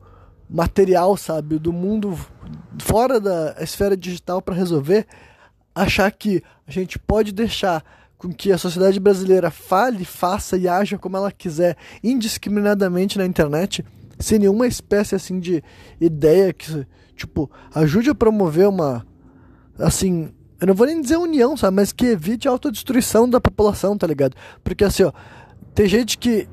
[0.49, 2.17] material, sabe, do mundo
[2.79, 5.05] fora da esfera digital para resolver,
[5.73, 7.83] achar que a gente pode deixar
[8.17, 13.83] com que a sociedade brasileira fale, faça e haja como ela quiser indiscriminadamente na internet,
[14.19, 15.63] sem nenhuma espécie assim de
[15.99, 19.05] ideia que, tipo, ajude a promover uma
[19.77, 23.97] assim, eu não vou nem dizer união, sabe, mas que evite a autodestruição da população,
[23.97, 24.35] tá ligado?
[24.63, 25.11] Porque assim, ó,
[25.73, 26.47] tem gente que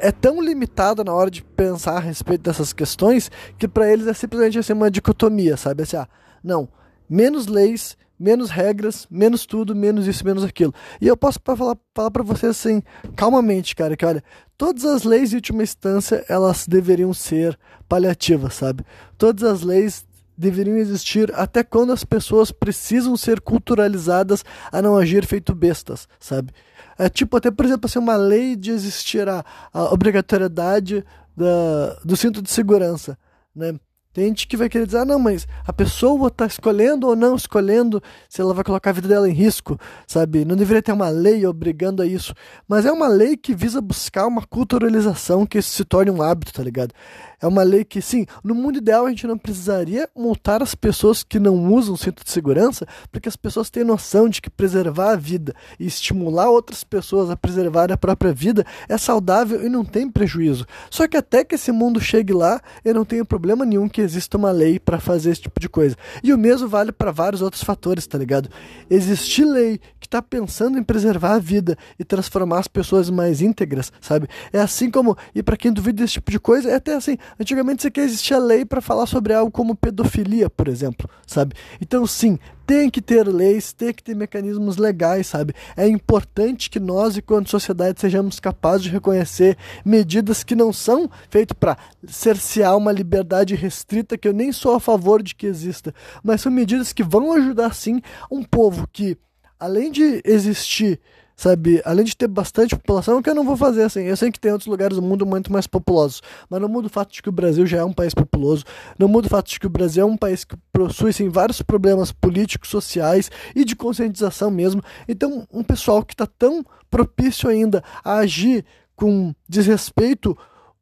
[0.00, 4.14] é tão limitada na hora de pensar a respeito dessas questões que para eles é
[4.14, 5.82] simplesmente assim uma dicotomia, sabe?
[5.82, 6.08] Assim, ah,
[6.42, 6.68] não,
[7.08, 10.74] menos leis menos regras, menos tudo, menos isso, menos aquilo.
[11.00, 12.82] E eu posso falar, falar para você assim,
[13.14, 14.24] calmamente, cara, que olha,
[14.56, 18.84] todas as leis de última instância, elas deveriam ser paliativas, sabe?
[19.18, 20.04] Todas as leis
[20.36, 26.52] deveriam existir até quando as pessoas precisam ser culturalizadas a não agir feito bestas, sabe?
[26.98, 31.04] É tipo, até por exemplo, assim, uma lei de existir a, a obrigatoriedade
[31.36, 33.18] da, do cinto de segurança,
[33.54, 33.78] né?
[34.16, 37.36] Tem gente que vai querer dizer, ah, não, mas a pessoa está escolhendo ou não
[37.36, 40.42] escolhendo se ela vai colocar a vida dela em risco, sabe?
[40.42, 42.32] Não deveria ter uma lei obrigando a isso.
[42.66, 46.62] Mas é uma lei que visa buscar uma culturalização que se torne um hábito, tá
[46.62, 46.94] ligado?
[47.40, 51.22] É uma lei que, sim, no mundo ideal a gente não precisaria multar as pessoas
[51.22, 55.16] que não usam cinto de segurança, porque as pessoas têm noção de que preservar a
[55.16, 60.10] vida e estimular outras pessoas a preservar a própria vida é saudável e não tem
[60.10, 60.66] prejuízo.
[60.90, 64.36] Só que até que esse mundo chegue lá, eu não tenho problema nenhum que exista
[64.36, 65.96] uma lei para fazer esse tipo de coisa.
[66.22, 68.48] E o mesmo vale para vários outros fatores, tá ligado?
[68.88, 73.92] Existir lei que está pensando em preservar a vida e transformar as pessoas mais íntegras,
[74.00, 74.28] sabe?
[74.52, 77.82] É assim como, e para quem duvida desse tipo de coisa, é até assim, antigamente
[77.82, 81.54] você quer existir lei para falar sobre algo como pedofilia, por exemplo, sabe?
[81.80, 85.54] Então sim, tem que ter leis, tem que ter mecanismos legais, sabe?
[85.76, 91.56] É importante que nós, enquanto sociedade, sejamos capazes de reconhecer medidas que não são feitas
[91.58, 96.40] para cercear uma liberdade restrita, que eu nem sou a favor de que exista, mas
[96.40, 99.16] são medidas que vão ajudar sim um povo que,
[99.58, 101.00] além de existir
[101.36, 101.82] sabe?
[101.84, 104.00] Além de ter bastante população, que eu não vou fazer assim.
[104.00, 106.90] Eu sei que tem outros lugares do mundo muito mais populosos, mas não muda o
[106.90, 108.64] fato de que o Brasil já é um país populoso,
[108.98, 111.60] não muda o fato de que o Brasil é um país que possui sim, vários
[111.60, 114.82] problemas políticos, sociais e de conscientização mesmo.
[115.06, 120.36] Então, um pessoal que está tão propício ainda a agir com desrespeito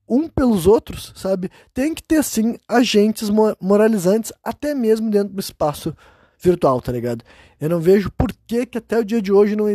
[0.08, 1.50] um pelos outros, sabe?
[1.72, 5.96] Tem que ter sim agentes moralizantes até mesmo dentro do espaço
[6.44, 7.24] virtual, tá ligado?
[7.61, 9.66] Eu não vejo por que, que até o dia de hoje não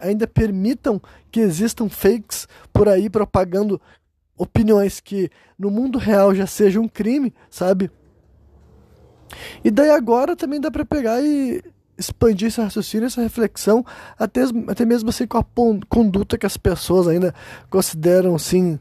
[0.00, 3.80] ainda permitam que existam fakes por aí propagando
[4.36, 7.90] opiniões que no mundo real já sejam um crime, sabe?
[9.64, 11.62] E daí agora também dá para pegar e
[11.98, 13.84] expandir esse raciocínio, essa reflexão,
[14.18, 15.44] até, até mesmo assim com a
[15.88, 17.34] conduta que as pessoas ainda
[17.70, 18.78] consideram assim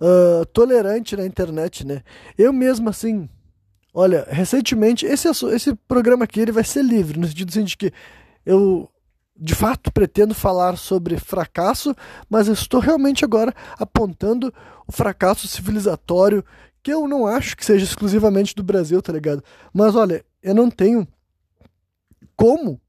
[0.00, 2.02] uh, tolerante na internet, né?
[2.38, 3.28] Eu mesmo assim
[3.94, 7.92] Olha, recentemente, esse, esse programa aqui ele vai ser livre, no sentido assim, de que
[8.44, 8.88] eu
[9.36, 11.94] de fato pretendo falar sobre fracasso,
[12.28, 14.52] mas eu estou realmente agora apontando
[14.86, 16.44] o fracasso civilizatório,
[16.82, 19.42] que eu não acho que seja exclusivamente do Brasil, tá ligado?
[19.72, 21.06] Mas olha, eu não tenho
[22.36, 22.80] como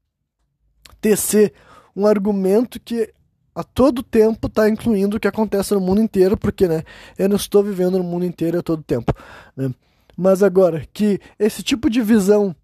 [1.00, 1.52] tecer
[1.94, 3.12] um argumento que
[3.54, 6.82] a todo tempo está incluindo o que acontece no mundo inteiro, porque né,
[7.16, 9.12] eu não estou vivendo no mundo inteiro a todo tempo.
[9.56, 9.72] Né?
[10.16, 12.54] Mas agora, que esse tipo de visão,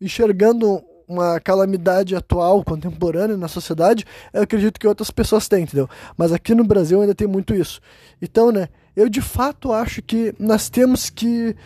[0.00, 5.88] enxergando uma calamidade atual, contemporânea na sociedade, eu acredito que outras pessoas têm, entendeu?
[6.16, 7.80] Mas aqui no Brasil ainda tem muito isso.
[8.20, 11.56] Então, né, eu de fato acho que nós temos que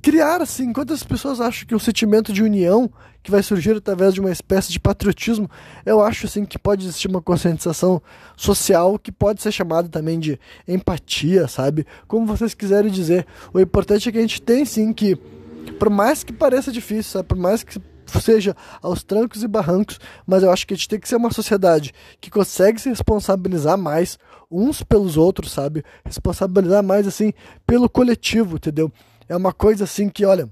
[0.00, 2.90] criar, assim, enquanto as pessoas acham que o sentimento de união
[3.26, 5.50] que vai surgir através de uma espécie de patriotismo,
[5.84, 8.00] eu acho, assim, que pode existir uma conscientização
[8.36, 11.86] social que pode ser chamada também de empatia, sabe?
[12.06, 13.26] Como vocês quiserem dizer.
[13.52, 15.16] O importante é que a gente tem, sim, que,
[15.78, 17.28] por mais que pareça difícil, sabe?
[17.28, 17.80] Por mais que
[18.22, 21.32] seja aos trancos e barrancos, mas eu acho que a gente tem que ser uma
[21.32, 24.16] sociedade que consegue se responsabilizar mais
[24.48, 25.84] uns pelos outros, sabe?
[26.04, 27.32] Responsabilizar mais assim
[27.66, 28.92] pelo coletivo, entendeu?
[29.28, 30.48] é uma coisa assim que, olha.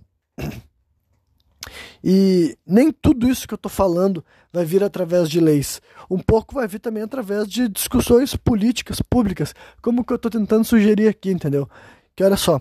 [2.03, 5.81] E nem tudo isso que eu estou falando vai vir através de leis.
[6.11, 10.65] Um pouco vai vir também através de discussões políticas públicas, como que eu estou tentando
[10.65, 11.69] sugerir aqui, entendeu?
[12.15, 12.61] Que olha só,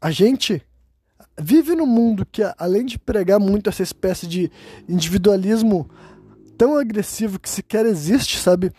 [0.00, 0.62] a gente
[1.40, 4.50] vive num mundo que, além de pregar muito essa espécie de
[4.88, 5.88] individualismo
[6.56, 8.72] tão agressivo que sequer existe, sabe?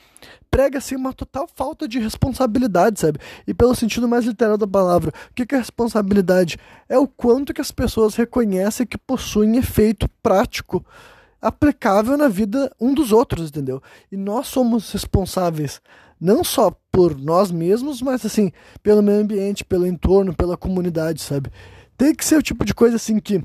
[0.55, 3.19] prega assim uma total falta de responsabilidade, sabe?
[3.45, 6.57] E pelo sentido mais literal da palavra, o que é responsabilidade?
[6.87, 10.85] É o quanto que as pessoas reconhecem que possuem efeito prático
[11.41, 13.83] aplicável na vida um dos outros, entendeu?
[14.09, 15.81] E nós somos responsáveis
[16.21, 18.49] não só por nós mesmos, mas assim,
[18.81, 21.51] pelo meio ambiente, pelo entorno, pela comunidade, sabe?
[21.97, 23.43] Tem que ser o tipo de coisa assim que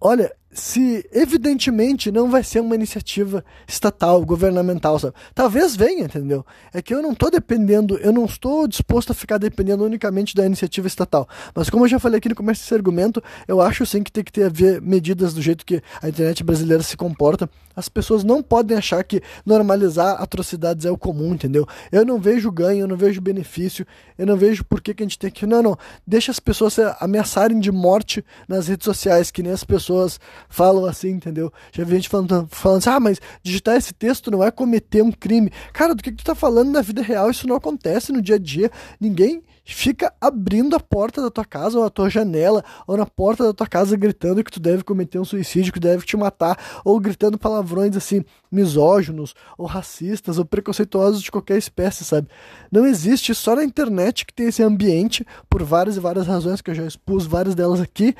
[0.00, 5.14] olha, se evidentemente não vai ser uma iniciativa estatal, governamental, sabe?
[5.34, 6.44] Talvez venha, entendeu?
[6.72, 10.44] É que eu não estou dependendo, eu não estou disposto a ficar dependendo unicamente da
[10.44, 11.28] iniciativa estatal.
[11.54, 14.24] Mas como eu já falei aqui no começo desse argumento, eu acho sim que tem
[14.24, 17.48] que ter a ver medidas do jeito que a internet brasileira se comporta.
[17.78, 21.64] As pessoas não podem achar que normalizar atrocidades é o comum, entendeu?
[21.92, 23.86] Eu não vejo ganho, eu não vejo benefício,
[24.18, 25.46] eu não vejo por que, que a gente tem que.
[25.46, 25.78] Não, não.
[26.04, 30.18] Deixa as pessoas se ameaçarem de morte nas redes sociais, que nem as pessoas
[30.48, 31.52] falam assim, entendeu?
[31.72, 35.12] Já vi gente falando, falando assim, ah, mas digitar esse texto não é cometer um
[35.12, 35.52] crime.
[35.72, 37.30] Cara, do que, que tu tá falando na vida real?
[37.30, 38.70] Isso não acontece no dia a dia.
[39.00, 43.44] Ninguém fica abrindo a porta da tua casa ou a tua janela ou na porta
[43.44, 46.98] da tua casa gritando que tu deve cometer um suicídio, que deve te matar, ou
[46.98, 52.28] gritando palavrões assim misóginos ou racistas ou preconceituosos de qualquer espécie, sabe?
[52.72, 56.70] Não existe só na internet que tem esse ambiente por várias e várias razões que
[56.70, 58.14] eu já expus várias delas aqui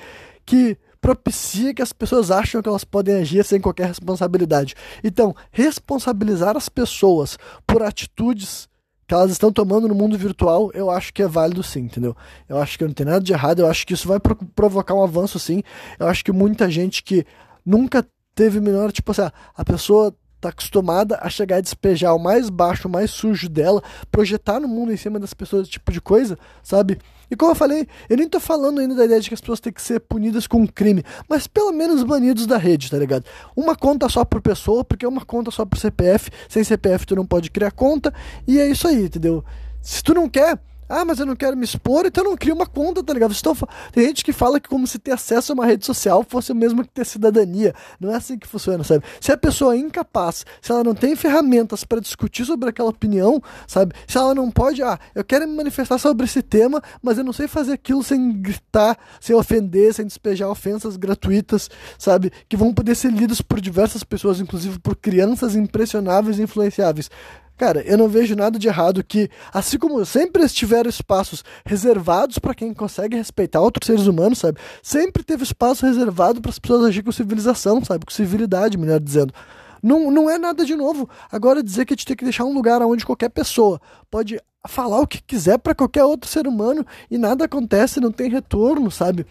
[0.44, 4.74] que propicia que as pessoas acham que elas podem agir sem qualquer responsabilidade.
[5.02, 8.68] Então, responsabilizar as pessoas por atitudes
[9.06, 12.14] que elas estão tomando no mundo virtual, eu acho que é válido sim, entendeu?
[12.46, 14.94] Eu acho que não tem nada de errado, eu acho que isso vai pro provocar
[14.94, 15.62] um avanço sim.
[15.98, 17.24] Eu acho que muita gente que
[17.64, 19.22] nunca teve menor, tipo assim,
[19.56, 23.82] a pessoa tá acostumada a chegar a despejar o mais baixo, o mais sujo dela,
[24.10, 26.98] projetar no mundo em cima das pessoas, esse tipo de coisa, sabe?
[27.30, 29.60] E como eu falei, eu nem tô falando ainda da ideia de que as pessoas
[29.60, 33.24] têm que ser punidas com um crime, mas pelo menos banidos da rede, tá ligado?
[33.54, 37.16] Uma conta só por pessoa, porque é uma conta só por CPF, sem CPF tu
[37.16, 38.14] não pode criar conta,
[38.46, 39.44] e é isso aí, entendeu?
[39.82, 42.54] Se tu não quer, ah, mas eu não quero me expor, então eu não crio
[42.54, 43.32] uma conta, tá ligado?
[43.32, 43.56] Estão...
[43.92, 46.54] Tem gente que fala que como se ter acesso a uma rede social fosse o
[46.54, 47.74] mesmo que ter cidadania.
[48.00, 49.04] Não é assim que funciona, sabe?
[49.20, 53.42] Se a pessoa é incapaz, se ela não tem ferramentas para discutir sobre aquela opinião,
[53.66, 53.94] sabe?
[54.06, 57.32] Se ela não pode, ah, eu quero me manifestar sobre esse tema, mas eu não
[57.32, 62.32] sei fazer aquilo sem gritar, sem ofender, sem despejar ofensas gratuitas, sabe?
[62.48, 67.10] Que vão poder ser lidas por diversas pessoas, inclusive por crianças impressionáveis e influenciáveis.
[67.58, 72.54] Cara, eu não vejo nada de errado que, assim como sempre estiveram espaços reservados para
[72.54, 74.60] quem consegue respeitar outros seres humanos, sabe?
[74.80, 78.06] Sempre teve espaço reservado para as pessoas agir com civilização, sabe?
[78.06, 79.34] Com civilidade, melhor dizendo.
[79.82, 81.10] Não, não é nada de novo.
[81.32, 85.00] Agora dizer que a gente tem que deixar um lugar onde qualquer pessoa pode falar
[85.00, 89.26] o que quiser para qualquer outro ser humano e nada acontece, não tem retorno, sabe?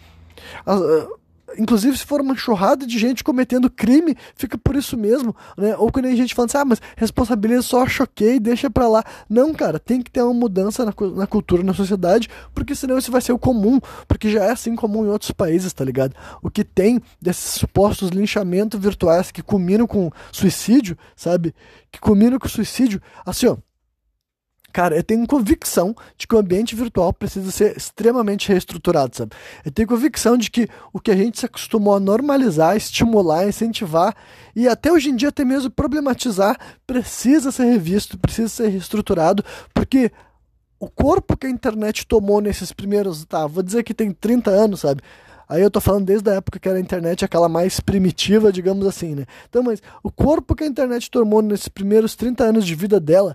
[1.56, 5.76] Inclusive se for uma enxurrada de gente cometendo crime, fica por isso mesmo, né?
[5.76, 9.04] Ou quando a gente fala assim, ah, mas responsabiliza só choquei, deixa pra lá.
[9.28, 13.10] Não, cara, tem que ter uma mudança na, na cultura, na sociedade, porque senão isso
[13.10, 16.14] vai ser o comum, porque já é assim comum em outros países, tá ligado?
[16.42, 21.54] O que tem desses supostos linchamentos virtuais que culminam com suicídio, sabe?
[21.90, 23.56] Que culminam com suicídio, assim, ó
[24.72, 29.32] Cara, eu tenho convicção de que o ambiente virtual precisa ser extremamente reestruturado, sabe?
[29.64, 34.14] Eu tenho convicção de que o que a gente se acostumou a normalizar, estimular, incentivar
[34.54, 40.12] e até hoje em dia até mesmo problematizar precisa ser revisto, precisa ser reestruturado, porque
[40.78, 44.80] o corpo que a internet tomou nesses primeiros, tá, vou dizer que tem 30 anos,
[44.80, 45.02] sabe?
[45.48, 48.86] Aí eu tô falando desde a época que era a internet aquela mais primitiva, digamos
[48.86, 49.24] assim, né?
[49.48, 53.34] Então, mas o corpo que a internet tomou nesses primeiros 30 anos de vida dela,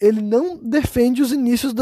[0.00, 1.74] ele não defende os inícios,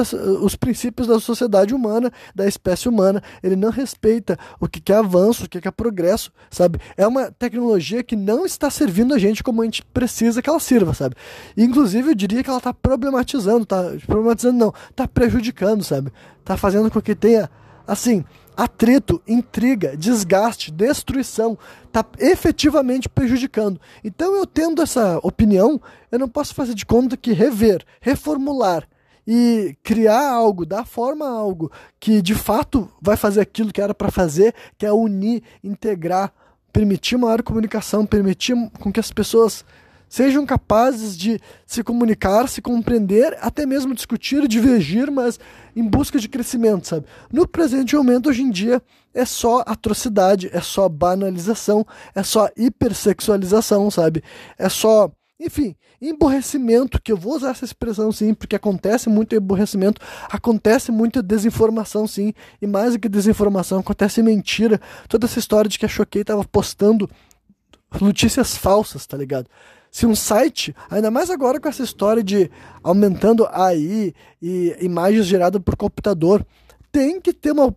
[0.42, 3.22] os princípios da sociedade humana, da espécie humana.
[3.42, 6.80] Ele não respeita o que é avanço, o que é progresso, sabe?
[6.96, 10.58] É uma tecnologia que não está servindo a gente como a gente precisa que ela
[10.58, 11.14] sirva, sabe?
[11.56, 13.92] Inclusive, eu diria que ela está problematizando, tá?
[14.06, 16.12] Problematizando não, está prejudicando, sabe?
[16.40, 17.48] Está fazendo com que tenha,
[17.86, 18.24] assim,
[18.58, 23.80] atrito, intriga, desgaste, destruição, está efetivamente prejudicando.
[24.02, 28.82] Então, eu tendo essa opinião, eu não posso fazer de conta que rever, reformular
[29.24, 33.94] e criar algo, dar forma a algo que de fato vai fazer aquilo que era
[33.94, 36.32] para fazer, que é unir, integrar,
[36.72, 39.64] permitir maior comunicação, permitir com que as pessoas
[40.08, 45.38] sejam capazes de se comunicar, se compreender, até mesmo discutir, divergir, mas
[45.76, 47.06] em busca de crescimento, sabe?
[47.32, 48.82] No presente momento, hoje em dia,
[49.14, 54.22] é só atrocidade, é só banalização, é só hipersexualização, sabe?
[54.58, 60.00] É só, enfim, emborrecimento, que eu vou usar essa expressão sim, porque acontece muito emborrecimento,
[60.30, 64.80] acontece muita desinformação sim, e mais do que desinformação, acontece mentira.
[65.08, 67.10] Toda essa história de que a Choquei estava postando
[68.00, 69.48] notícias falsas, tá ligado?
[69.90, 72.50] Se um site, ainda mais agora com essa história de
[72.82, 76.44] aumentando AI e imagens geradas por computador,
[76.92, 77.72] tem que ter uma.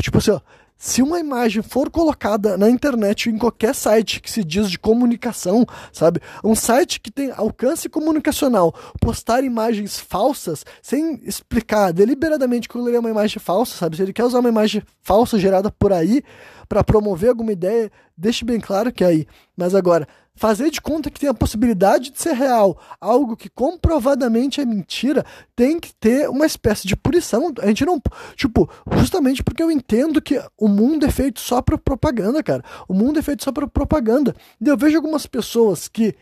[0.00, 0.40] Tipo assim, ó,
[0.78, 5.64] se uma imagem for colocada na internet em qualquer site que se diz de comunicação,
[5.90, 6.20] sabe?
[6.44, 13.00] Um site que tem alcance comunicacional, postar imagens falsas sem explicar deliberadamente que ele é
[13.00, 13.96] uma imagem falsa, sabe?
[13.96, 16.22] Se ele quer usar uma imagem falsa gerada por aí
[16.68, 19.26] para promover alguma ideia, deixe bem claro que é aí.
[19.56, 24.60] Mas agora, fazer de conta que tem a possibilidade de ser real, algo que comprovadamente
[24.60, 25.24] é mentira,
[25.56, 27.52] tem que ter uma espécie de punição.
[27.60, 28.00] A gente não.
[28.36, 32.62] Tipo, justamente porque eu entendo que o mundo é feito só para propaganda, cara.
[32.86, 34.34] O mundo é feito só para propaganda.
[34.60, 36.14] E eu vejo algumas pessoas que,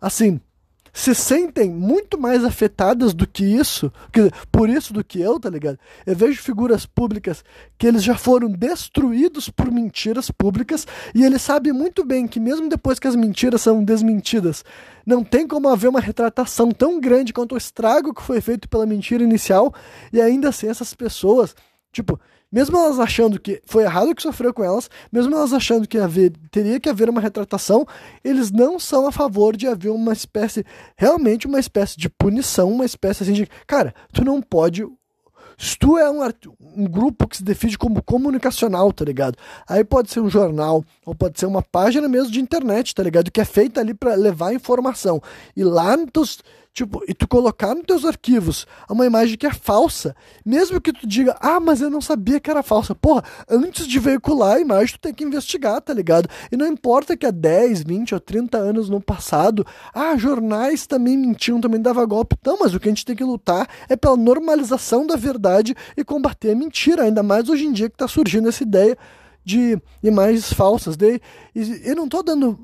[0.00, 0.40] assim,
[0.92, 3.92] se sentem muito mais afetadas do que isso,
[4.50, 5.78] por isso do que eu, tá ligado?
[6.06, 7.44] Eu vejo figuras públicas
[7.76, 12.68] que eles já foram destruídos por mentiras públicas e eles sabem muito bem que mesmo
[12.68, 14.64] depois que as mentiras são desmentidas,
[15.06, 18.86] não tem como haver uma retratação tão grande quanto o estrago que foi feito pela
[18.86, 19.72] mentira inicial
[20.12, 21.54] e ainda assim essas pessoas,
[21.92, 22.20] tipo,
[22.50, 25.98] mesmo elas achando que foi errado o que sofreu com elas, mesmo elas achando que
[25.98, 27.86] haver, teria que haver uma retratação,
[28.24, 30.64] eles não são a favor de haver uma espécie,
[30.96, 34.84] realmente uma espécie de punição, uma espécie assim de, cara, tu não pode
[35.58, 36.24] se tu é um,
[36.76, 39.36] um, grupo que se define como comunicacional, tá ligado?
[39.68, 43.28] Aí pode ser um jornal, ou pode ser uma página mesmo de internet, tá ligado?
[43.28, 45.20] Que é feita ali para levar informação.
[45.56, 46.38] E lá teus,
[46.72, 50.14] Tipo, e tu colocar nos teus arquivos uma imagem que é falsa,
[50.44, 52.94] mesmo que tu diga, ah, mas eu não sabia que era falsa.
[52.94, 56.28] Porra, antes de veicular a imagem, tu tem que investigar, tá ligado?
[56.52, 61.16] E não importa que há 10, 20 ou 30 anos no passado, ah, jornais também
[61.16, 62.36] mentiam, também dava golpe.
[62.44, 66.04] Não, mas o que a gente tem que lutar é pela normalização da verdade e
[66.04, 68.96] combater a mentira, ainda mais hoje em dia que tá surgindo essa ideia
[69.48, 70.94] de imagens falsas.
[70.94, 71.22] De,
[71.54, 72.58] e eu não estou dando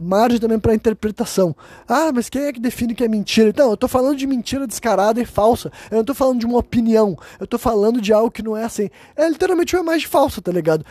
[0.00, 1.56] margem também para interpretação.
[1.88, 3.48] Ah, mas quem é que define que é mentira?
[3.48, 5.72] Então, eu estou falando de mentira descarada e falsa.
[5.90, 7.18] Eu não estou falando de uma opinião.
[7.40, 8.88] Eu estou falando de algo que não é assim.
[9.16, 10.86] É literalmente uma imagem falsa, tá ligado?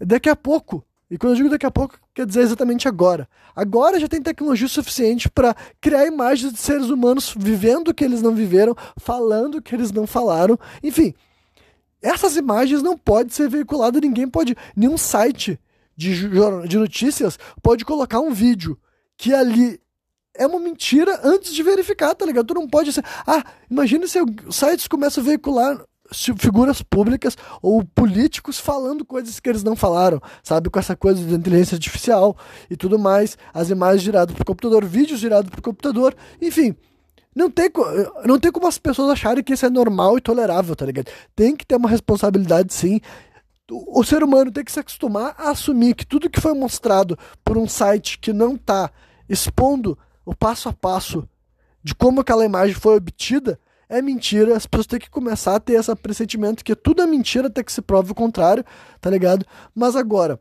[0.00, 0.84] Daqui a pouco.
[1.08, 3.28] E quando eu digo daqui a pouco, quer dizer exatamente agora.
[3.54, 8.22] Agora já tem tecnologia suficiente para criar imagens de seres humanos vivendo o que eles
[8.22, 10.58] não viveram, falando o que eles não falaram.
[10.82, 11.14] Enfim,
[12.02, 15.58] essas imagens não podem ser veiculadas, ninguém pode, nenhum site
[15.96, 16.28] de,
[16.66, 18.78] de notícias pode colocar um vídeo
[19.16, 19.78] que ali
[20.34, 22.46] é uma mentira antes de verificar, tá ligado?
[22.46, 23.04] Tu não pode ser.
[23.26, 29.48] Ah, imagina se os sites começam a veicular figuras públicas ou políticos falando coisas que
[29.48, 30.70] eles não falaram, sabe?
[30.70, 32.36] Com essa coisa de inteligência artificial
[32.68, 36.74] e tudo mais, as imagens giradas por computador, vídeos girados por computador, enfim.
[37.34, 37.70] Não tem,
[38.24, 41.10] não tem como as pessoas acharem que isso é normal e tolerável, tá ligado?
[41.34, 43.00] Tem que ter uma responsabilidade sim.
[43.70, 47.56] O, ser humano tem que se acostumar a assumir que tudo que foi mostrado por
[47.56, 48.90] um site que não tá
[49.28, 51.28] expondo o passo a passo
[51.82, 54.56] de como aquela imagem foi obtida é mentira.
[54.56, 57.72] As pessoas têm que começar a ter esse pressentimento que tudo é mentira até que
[57.72, 58.64] se prove o contrário,
[59.00, 59.46] tá ligado?
[59.72, 60.40] Mas agora,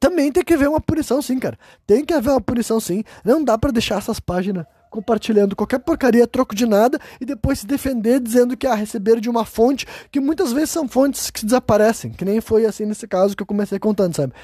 [0.00, 1.58] também tem que haver uma punição sim, cara.
[1.86, 3.04] Tem que haver uma punição sim.
[3.22, 7.66] Não dá para deixar essas páginas compartilhando qualquer porcaria, troco de nada, e depois se
[7.66, 12.12] defender dizendo que ah, receberam de uma fonte, que muitas vezes são fontes que desaparecem,
[12.12, 14.34] que nem foi assim nesse caso que eu comecei contando, sabe?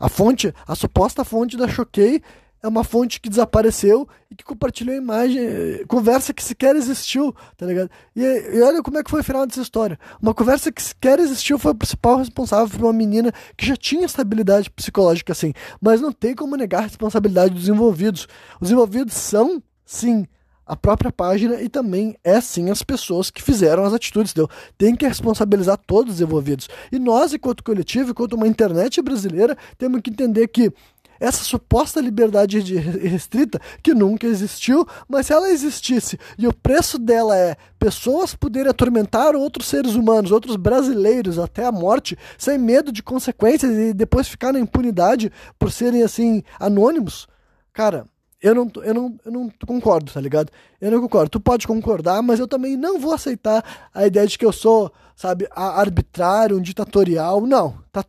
[0.00, 2.22] A fonte, a suposta fonte da Choquei
[2.62, 7.34] é uma fonte que desapareceu e que compartilhou a imagem, eh, conversa que sequer existiu,
[7.56, 7.90] tá ligado?
[8.16, 9.98] E, e, olha como é que foi o final dessa história.
[10.20, 14.06] Uma conversa que sequer existiu foi o principal responsável por uma menina que já tinha
[14.06, 18.26] estabilidade psicológica assim, mas não tem como negar a responsabilidade dos envolvidos.
[18.60, 20.24] Os envolvidos são sim
[20.64, 24.30] a própria página e também é sim as pessoas que fizeram as atitudes.
[24.30, 24.48] Entendeu?
[24.78, 26.68] Tem que responsabilizar todos os envolvidos.
[26.92, 30.72] E nós, enquanto coletivo, enquanto uma internet brasileira, temos que entender que
[31.18, 37.36] essa suposta liberdade restrita que nunca existiu, mas se ela existisse e o preço dela
[37.36, 43.02] é pessoas poderem atormentar outros seres humanos, outros brasileiros até a morte, sem medo de
[43.02, 47.26] consequências e depois ficar na impunidade por serem assim anônimos,
[47.72, 48.06] cara,
[48.42, 50.50] eu não, eu, não, eu não concordo, tá ligado?
[50.80, 51.30] Eu não concordo.
[51.30, 53.62] Tu pode concordar, mas eu também não vou aceitar
[53.92, 57.46] a ideia de que eu sou, sabe, arbitrário, um ditatorial.
[57.46, 57.78] Não.
[57.92, 58.02] Tá,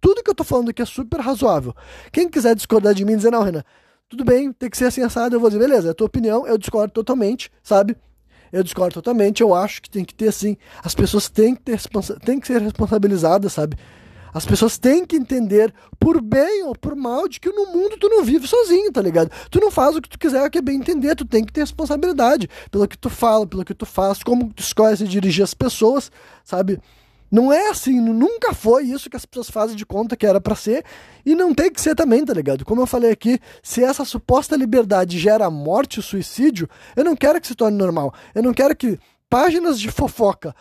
[0.00, 1.74] tudo que eu tô falando aqui é super razoável.
[2.12, 3.64] Quem quiser discordar de mim, dizer, não, Renan,
[4.08, 6.46] tudo bem, tem que ser assim assado, eu vou dizer, beleza, é a tua opinião,
[6.46, 7.96] eu discordo totalmente, sabe?
[8.52, 11.80] Eu discordo totalmente, eu acho que tem que ter assim, as pessoas têm que, ter,
[12.24, 13.76] têm que ser responsabilizadas, sabe?
[14.32, 18.08] As pessoas têm que entender, por bem ou por mal, de que no mundo tu
[18.08, 19.30] não vive sozinho, tá ligado?
[19.50, 21.60] Tu não faz o que tu quiser, que é bem entender, tu tem que ter
[21.60, 25.52] responsabilidade pelo que tu fala, pelo que tu faz, como tu escolhe se dirigir as
[25.52, 26.10] pessoas,
[26.44, 26.80] sabe?
[27.30, 30.54] Não é assim, nunca foi isso que as pessoas fazem de conta que era para
[30.54, 30.84] ser,
[31.24, 32.62] e não tem que ser também, tá ligado?
[32.62, 37.40] Como eu falei aqui, se essa suposta liberdade gera morte e suicídio, eu não quero
[37.40, 38.12] que se torne normal.
[38.34, 38.98] Eu não quero que
[39.30, 40.54] páginas de fofoca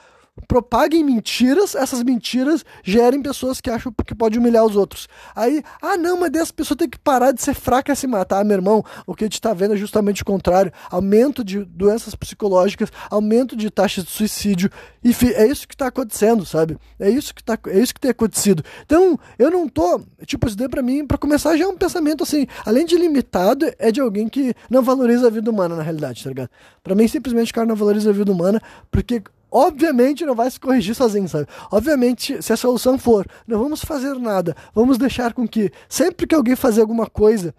[0.48, 5.08] propaguem mentiras, essas mentiras gerem pessoas que acham que pode humilhar os outros.
[5.36, 8.42] Aí, ah não, mas dessa pessoa tem que parar de ser fraca e se matar.
[8.42, 10.72] Ah, meu irmão, o que a gente está vendo é justamente o contrário.
[10.90, 14.70] Aumento de doenças psicológicas, aumento de taxas de suicídio.
[15.04, 16.78] Enfim, é isso que está acontecendo, sabe?
[17.00, 18.64] É isso que tá, é isso que tem acontecido.
[18.86, 22.24] Então, eu não tô, tipo, isso daí para mim, para começar já é um pensamento
[22.24, 26.24] assim, além de limitado, é de alguém que não valoriza a vida humana na realidade,
[26.24, 26.50] tá ligado?
[26.84, 29.22] Para mim simplesmente o cara não valoriza a vida humana, porque
[29.52, 31.48] obviamente não vai se corrigir sozinho, sabe?
[31.70, 36.34] Obviamente, se a solução for, não vamos fazer nada, vamos deixar com que sempre que
[36.34, 37.54] alguém fazer alguma coisa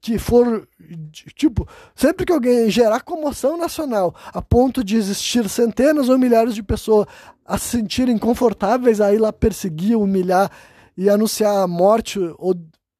[0.00, 0.66] que for,
[1.34, 6.62] tipo, sempre que alguém gerar comoção nacional a ponto de existir centenas ou milhares de
[6.62, 7.06] pessoas
[7.44, 10.50] a se sentirem confortáveis a ir lá perseguir, humilhar
[10.96, 12.54] e anunciar a morte ou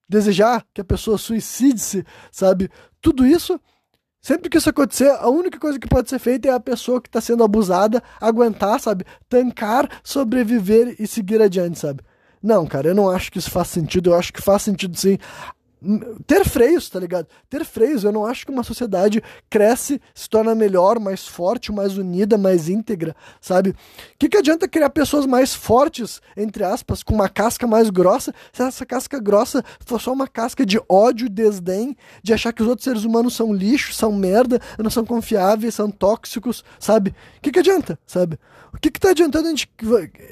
[0.08, 2.70] desejar que a pessoa suicide-se, sabe?
[3.00, 3.58] Tudo isso,
[4.24, 7.10] sempre que isso acontecer, a única coisa que pode ser feita é a pessoa que
[7.10, 9.04] está sendo abusada aguentar, sabe?
[9.28, 12.02] Tancar, sobreviver e seguir adiante, sabe?
[12.42, 14.10] Não, cara, eu não acho que isso faz sentido.
[14.10, 15.18] Eu acho que faz sentido sim
[16.26, 17.26] ter freios, tá ligado?
[17.48, 18.04] Ter freios.
[18.04, 22.68] Eu não acho que uma sociedade cresce, se torna melhor, mais forte, mais unida, mais
[22.68, 23.70] íntegra, sabe?
[23.70, 23.74] O
[24.18, 28.62] que, que adianta criar pessoas mais fortes, entre aspas, com uma casca mais grossa, se
[28.62, 32.84] essa casca grossa for só uma casca de ódio, desdém, de achar que os outros
[32.84, 37.14] seres humanos são lixo, são merda, não são confiáveis, são tóxicos, sabe?
[37.38, 38.38] O que, que adianta, sabe?
[38.72, 39.70] O que, que tá adiantando a gente.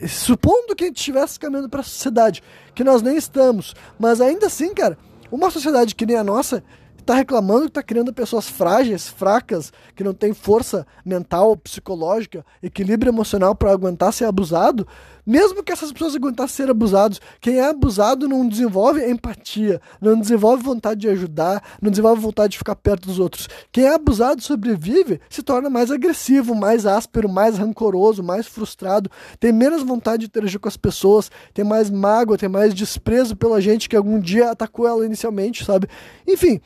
[0.09, 2.43] Supondo que a gente estivesse caminhando para a sociedade,
[2.75, 4.99] que nós nem estamos, mas ainda assim, cara
[5.33, 6.63] uma sociedade que nem a nossa
[7.03, 13.11] está reclamando que está criando pessoas frágeis, fracas, que não têm força mental, psicológica, equilíbrio
[13.11, 14.87] emocional para aguentar ser abusado,
[15.25, 20.63] mesmo que essas pessoas aguentassem ser abusados, quem é abusado não desenvolve empatia, não desenvolve
[20.63, 23.49] vontade de ajudar, não desenvolve vontade de ficar perto dos outros.
[23.71, 29.53] Quem é abusado sobrevive, se torna mais agressivo, mais áspero, mais rancoroso, mais frustrado, tem
[29.53, 33.89] menos vontade de interagir com as pessoas, tem mais mágoa, tem mais desprezo pela gente
[33.89, 35.89] que algum dia atacou ela inicialmente, sabe?
[36.27, 36.61] Enfim,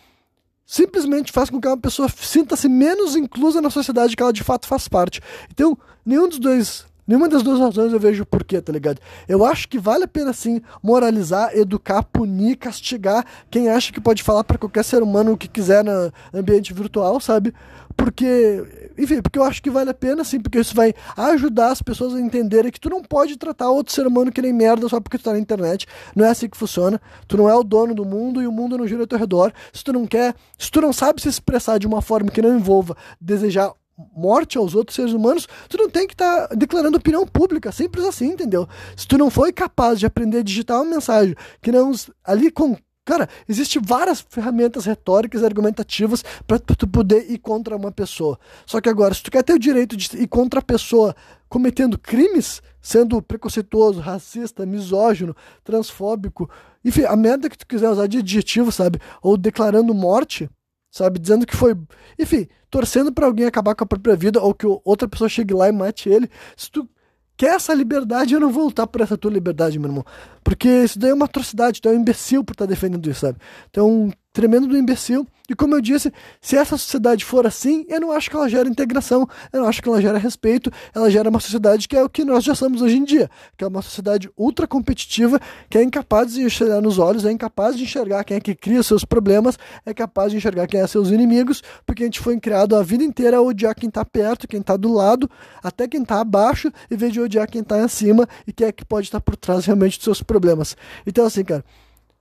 [0.67, 4.67] simplesmente faz com que uma pessoa sinta-se menos inclusa na sociedade que ela de fato
[4.67, 5.23] faz parte.
[5.51, 9.01] Então, nenhum dos dois Nenhuma das duas razões eu vejo porquê, tá ligado?
[9.29, 14.23] Eu acho que vale a pena sim moralizar, educar, punir, castigar quem acha que pode
[14.23, 17.55] falar para qualquer ser humano o que quiser no ambiente virtual, sabe?
[17.97, 21.81] Porque, enfim, porque eu acho que vale a pena sim, porque isso vai ajudar as
[21.81, 25.01] pessoas a entenderem que tu não pode tratar outro ser humano que nem merda só
[25.01, 25.87] porque tu tá na internet.
[26.15, 27.01] Não é assim que funciona.
[27.27, 29.53] Tu não é o dono do mundo e o mundo não gira ao teu redor.
[29.73, 32.55] Se tu não quer, se tu não sabe se expressar de uma forma que não
[32.55, 33.73] envolva desejar
[34.15, 38.05] morte aos outros seres humanos, tu não tem que estar tá declarando opinião pública, simples
[38.05, 38.69] assim, entendeu?
[38.97, 41.93] Se tu não foi capaz de aprender a digitar uma mensagem que não
[42.25, 42.77] ali com
[43.07, 48.37] Cara, existem várias ferramentas retóricas e argumentativas para tu poder ir contra uma pessoa.
[48.67, 51.15] Só que agora, se tu quer ter o direito de ir contra a pessoa
[51.49, 56.51] cometendo crimes, sendo preconceituoso, racista, misógino, transfóbico,
[56.85, 58.99] enfim, a merda que tu quiser usar de adjetivo, sabe?
[59.23, 60.51] Ou declarando morte,
[60.97, 61.19] sabe?
[61.19, 61.77] Dizendo que foi.
[62.19, 65.69] Enfim, torcendo para alguém acabar com a própria vida ou que outra pessoa chegue lá
[65.69, 66.31] e mate ele.
[66.57, 66.89] Se tu
[67.37, 70.05] quer essa liberdade, eu não vou lutar por essa tua liberdade, meu irmão.
[70.43, 73.21] Porque isso daí é uma atrocidade, tu é um imbecil por estar tá defendendo isso,
[73.21, 73.39] sabe?
[73.69, 75.27] Então, tremendo do imbecil.
[75.49, 76.13] E como eu disse,
[76.43, 79.81] se essa sociedade for assim, eu não acho que ela gera integração, eu não acho
[79.81, 82.83] que ela gera respeito, ela gera uma sociedade que é o que nós já somos
[82.83, 86.99] hoje em dia, que é uma sociedade ultra competitiva, que é incapaz de enxergar nos
[86.99, 90.67] olhos, é incapaz de enxergar quem é que cria seus problemas, é capaz de enxergar
[90.67, 93.89] quem é seus inimigos, porque a gente foi criado a vida inteira a odiar quem
[93.89, 95.31] está perto, quem está do lado,
[95.63, 98.85] até quem está abaixo, em vez de odiar quem está acima e quem é que
[98.85, 100.77] pode estar por trás realmente dos seus problemas.
[101.07, 101.65] Então, assim, cara,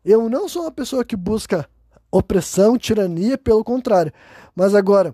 [0.06, 1.68] eu não sou uma pessoa que busca
[2.12, 4.12] opressão, tirania, pelo contrário.
[4.56, 5.14] Mas agora,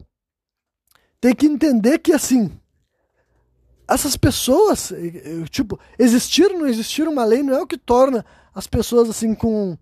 [1.20, 2.52] tem que entender que assim,
[3.88, 4.94] essas pessoas,
[5.50, 9.34] tipo, existir ou não existir uma lei não é o que torna as pessoas assim
[9.34, 9.78] com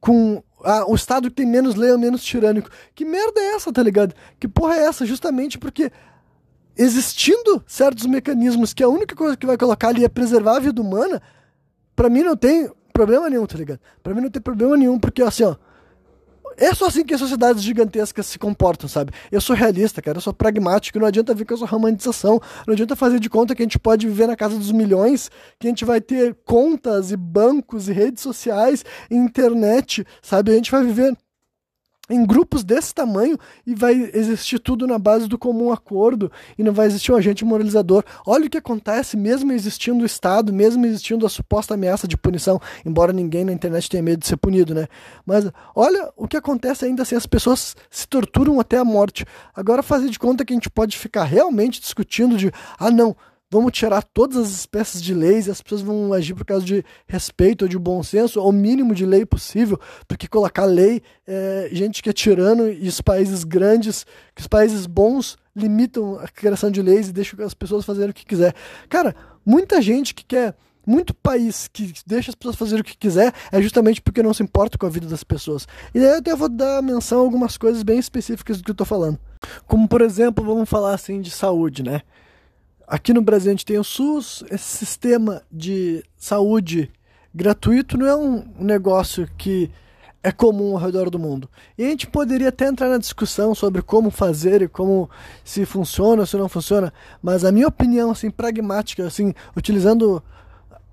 [0.00, 2.68] com ah, o estado que tem menos lei ou menos tirânico.
[2.94, 4.14] Que merda é essa, tá ligado?
[4.38, 5.06] Que porra é essa?
[5.06, 5.90] Justamente porque
[6.76, 10.82] existindo certos mecanismos que a única coisa que vai colocar ali é preservar a vida
[10.82, 11.22] humana,
[11.96, 13.80] para mim não tem problema nenhum, tá ligado?
[14.02, 15.56] Para mim não tem problema nenhum, porque assim, ó,
[16.56, 19.12] é só assim que as sociedades gigantescas se comportam, sabe?
[19.30, 22.96] Eu sou realista, cara, eu sou pragmático, não adianta vir com essa romantização, não adianta
[22.96, 25.84] fazer de conta que a gente pode viver na casa dos milhões, que a gente
[25.84, 30.52] vai ter contas e bancos e redes sociais e internet, sabe?
[30.52, 31.16] A gente vai viver
[32.08, 36.72] em grupos desse tamanho e vai existir tudo na base do comum acordo e não
[36.72, 38.04] vai existir um agente moralizador.
[38.26, 42.60] Olha o que acontece, mesmo existindo o Estado, mesmo existindo a suposta ameaça de punição,
[42.84, 44.86] embora ninguém na internet tenha medo de ser punido, né?
[45.24, 49.24] Mas olha o que acontece ainda assim, as pessoas se torturam até a morte.
[49.54, 53.16] Agora fazer de conta que a gente pode ficar realmente discutindo de, ah não,
[53.54, 56.84] vamos tirar todas as espécies de leis e as pessoas vão agir por causa de
[57.06, 59.78] respeito ou de bom senso, ou mínimo de lei possível,
[60.08, 64.86] porque colocar lei, é, gente que é tirano e os países grandes, que os países
[64.86, 68.52] bons limitam a criação de leis e deixam as pessoas fazerem o que quiser.
[68.88, 69.14] Cara,
[69.46, 73.62] muita gente que quer muito país que deixa as pessoas fazerem o que quiser é
[73.62, 75.66] justamente porque não se importa com a vida das pessoas.
[75.94, 78.74] E aí eu até vou dar menção a algumas coisas bem específicas do que eu
[78.74, 79.18] tô falando.
[79.66, 82.02] Como, por exemplo, vamos falar assim de saúde, né?
[82.86, 86.90] Aqui no Brasil a gente tem o SUS, esse sistema de saúde
[87.34, 89.70] gratuito não é um negócio que
[90.22, 91.48] é comum ao redor do mundo.
[91.76, 95.08] E a gente poderia até entrar na discussão sobre como fazer e como
[95.42, 100.22] se funciona ou se não funciona, mas a minha opinião assim pragmática, assim, utilizando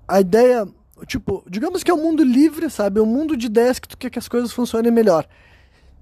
[0.08, 0.66] a ideia,
[1.06, 3.00] tipo, digamos que é um mundo livre, sabe?
[3.00, 5.26] É um mundo de ideias que tu quer que as coisas funcionem melhor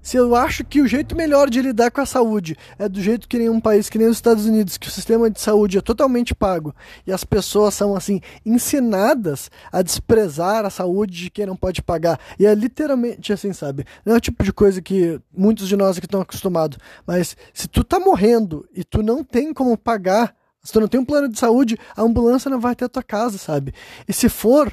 [0.01, 3.27] se eu acho que o jeito melhor de lidar com a saúde é do jeito
[3.27, 6.33] que nenhum país, que nem os Estados Unidos, que o sistema de saúde é totalmente
[6.33, 6.73] pago
[7.05, 12.19] e as pessoas são assim ensinadas a desprezar a saúde de quem não pode pagar.
[12.39, 13.85] E é literalmente assim, sabe?
[14.05, 16.77] Não é o tipo de coisa que muitos de nós aqui estão acostumados.
[17.05, 20.99] Mas se tu tá morrendo e tu não tem como pagar, se tu não tem
[20.99, 23.73] um plano de saúde, a ambulância não vai até a tua casa, sabe?
[24.07, 24.71] E se for,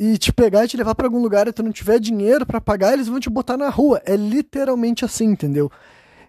[0.00, 2.58] e te pegar e te levar para algum lugar e tu não tiver dinheiro para
[2.58, 4.00] pagar, eles vão te botar na rua.
[4.06, 5.70] É literalmente assim, entendeu?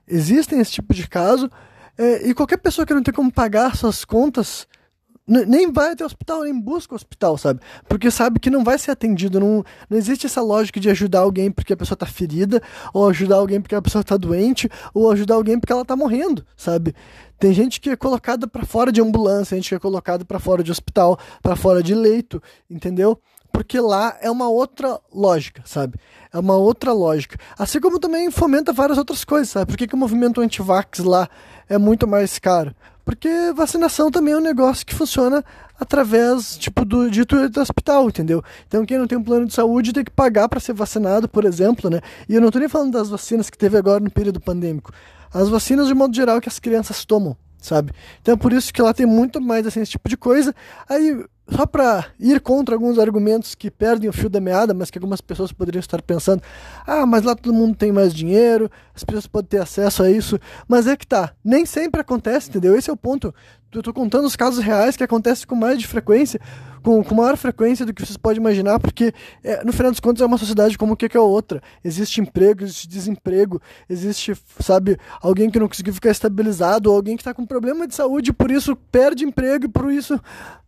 [0.06, 1.50] Existem esse tipo de caso
[1.98, 4.68] é, e qualquer pessoa que não tem como pagar suas contas
[5.26, 7.62] nem vai até o hospital, nem busca o hospital, sabe?
[7.88, 9.40] Porque sabe que não vai ser atendido.
[9.40, 12.62] Não, não existe essa lógica de ajudar alguém porque a pessoa tá ferida,
[12.94, 16.46] ou ajudar alguém porque a pessoa tá doente, ou ajudar alguém porque ela tá morrendo,
[16.58, 16.94] sabe?
[17.40, 20.62] Tem gente que é colocada para fora de ambulância, gente que é colocada para fora
[20.62, 23.18] de hospital, para fora de leito, entendeu?
[23.52, 26.00] Porque lá é uma outra lógica, sabe?
[26.34, 27.38] É uma outra lógica.
[27.58, 29.68] Assim como também fomenta várias outras coisas, sabe?
[29.68, 31.30] Por que, que o movimento anti-vax lá
[31.68, 32.74] é muito mais caro?
[33.04, 35.44] Porque vacinação também é um negócio que funciona
[35.80, 38.44] através, tipo, do dito do hospital, entendeu?
[38.68, 41.44] Então quem não tem um plano de saúde tem que pagar para ser vacinado, por
[41.44, 42.00] exemplo, né?
[42.30, 44.92] E eu não tô nem falando das vacinas que teve agora no período pandêmico.
[45.34, 47.92] As vacinas, de modo geral, que as crianças tomam, sabe?
[48.22, 50.54] Então é por isso que lá tem muito mais, assim, esse tipo de coisa.
[50.88, 51.26] Aí
[51.56, 55.22] só para ir contra alguns argumentos que perdem o fio da meada, mas que algumas
[55.22, 56.42] pessoas poderiam estar pensando:
[56.88, 60.40] ah, mas lá todo mundo tem mais dinheiro, as pessoas podem ter acesso a isso.
[60.68, 62.76] Mas é que tá, nem sempre acontece, entendeu?
[62.76, 63.34] Esse é o ponto.
[63.74, 66.40] Eu tô contando os casos reais que acontecem com mais de frequência
[66.82, 69.14] com, com maior frequência do que vocês podem imaginar, porque
[69.44, 71.62] é, no final dos contos é uma sociedade como que é outra.
[71.84, 77.22] Existe emprego, existe desemprego, existe, sabe, alguém que não conseguiu ficar estabilizado, ou alguém que
[77.22, 80.20] está com problema de saúde por isso perde emprego e por isso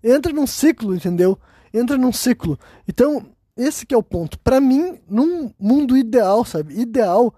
[0.04, 1.38] entra num ciclo, entendeu?
[1.74, 2.58] Entra num ciclo.
[2.88, 3.26] Então,
[3.58, 4.38] esse que é o ponto.
[4.40, 6.80] Para mim, num mundo ideal, sabe?
[6.80, 7.34] Ideal,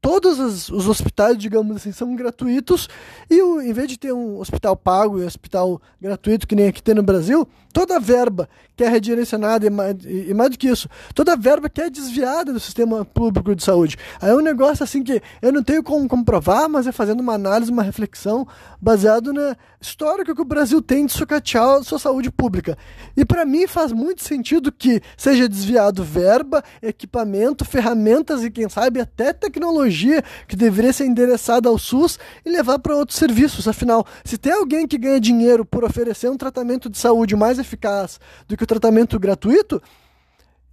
[0.00, 2.88] todos os, os, hospitais, digamos assim, são gratuitos.
[3.28, 6.68] E o, em vez de ter um hospital pago e um hospital gratuito que nem
[6.68, 8.48] aqui tem no Brasil, toda a verba
[8.78, 12.52] que é redirecionada e mais, e, mais do que isso, toda verba que é desviada
[12.52, 13.96] do sistema público de saúde.
[14.22, 17.34] Aí é um negócio assim que eu não tenho como comprovar, mas é fazendo uma
[17.34, 18.46] análise, uma reflexão
[18.80, 22.78] baseado na história que o Brasil tem de sucatear sua saúde pública.
[23.16, 29.00] E para mim faz muito sentido que seja desviado verba, equipamento, ferramentas e quem sabe
[29.00, 32.16] até tecnologia que deveria ser endereçada ao SUS
[32.46, 33.66] e levar para outros serviços.
[33.66, 38.20] Afinal, se tem alguém que ganha dinheiro por oferecer um tratamento de saúde mais eficaz
[38.46, 39.82] do que o tratamento gratuito,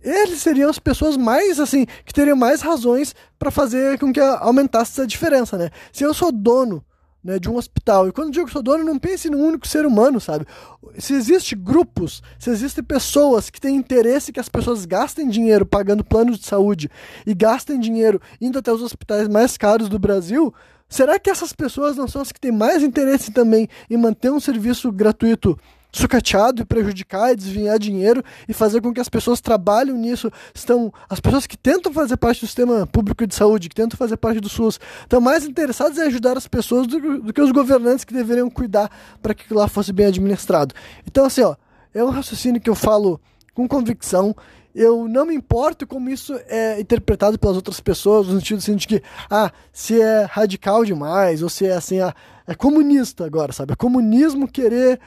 [0.01, 4.91] eles seriam as pessoas mais, assim, que teriam mais razões para fazer com que aumentasse
[4.91, 5.71] essa diferença, né?
[5.91, 6.85] Se eu sou dono
[7.23, 9.83] né, de um hospital, e quando digo que sou dono, não pense num único ser
[9.83, 10.45] humano, sabe?
[10.99, 16.03] Se existem grupos, se existem pessoas que têm interesse que as pessoas gastem dinheiro pagando
[16.03, 16.87] planos de saúde
[17.25, 20.53] e gastem dinheiro indo até os hospitais mais caros do Brasil,
[20.87, 24.39] será que essas pessoas não são as que têm mais interesse também em manter um
[24.39, 25.57] serviço gratuito
[25.97, 30.31] sucateado e prejudicar e desviar dinheiro e fazer com que as pessoas trabalhem nisso.
[30.53, 34.17] Estão as pessoas que tentam fazer parte do sistema público de saúde, que tentam fazer
[34.17, 38.03] parte do SUS, estão mais interessadas em ajudar as pessoas do, do que os governantes
[38.03, 38.89] que deveriam cuidar
[39.21, 40.75] para que lá fosse bem administrado.
[41.07, 41.55] Então assim, ó,
[41.93, 43.19] é um raciocínio que eu falo
[43.53, 44.35] com convicção
[44.75, 48.87] eu não me importo como isso é interpretado pelas outras pessoas, no sentido assim, de
[48.87, 52.13] que, ah, se é radical demais, ou se é assim, ah,
[52.45, 53.73] é comunista agora, sabe?
[53.73, 54.99] É comunismo querer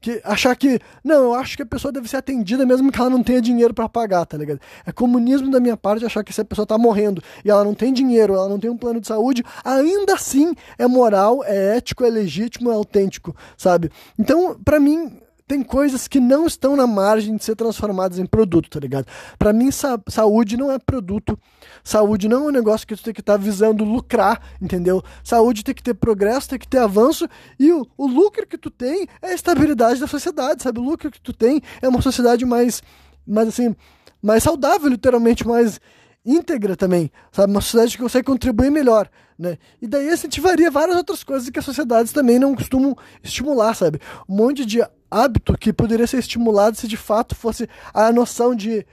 [0.00, 3.08] que, achar que, não, eu acho que a pessoa deve ser atendida mesmo que ela
[3.08, 4.60] não tenha dinheiro para pagar, tá ligado?
[4.84, 7.74] É comunismo da minha parte achar que se a pessoa tá morrendo e ela não
[7.74, 12.04] tem dinheiro, ela não tem um plano de saúde, ainda assim é moral, é ético,
[12.04, 13.90] é legítimo, é autêntico, sabe?
[14.18, 18.70] Então, para mim, tem coisas que não estão na margem de ser transformadas em produto,
[18.70, 19.06] tá ligado?
[19.38, 21.38] Para mim, sa saúde não é produto.
[21.82, 25.02] Saúde não é um negócio que tu tem que estar tá visando lucrar, entendeu?
[25.22, 27.28] Saúde tem que ter progresso, tem que ter avanço
[27.58, 30.80] e o, o lucro que tu tem é a estabilidade da sociedade, sabe?
[30.80, 32.82] O lucro que tu tem é uma sociedade mais,
[33.26, 33.76] mais assim,
[34.22, 35.78] mais saudável, literalmente, mais
[36.24, 37.52] íntegra também, sabe?
[37.52, 39.58] Uma sociedade que consegue contribuir melhor, né?
[39.82, 44.00] E daí incentivaria várias outras coisas que as sociedades também não costumam estimular, sabe?
[44.26, 44.80] Um monte de
[45.14, 48.84] hábito que poderia ser estimulado se de fato fosse a noção de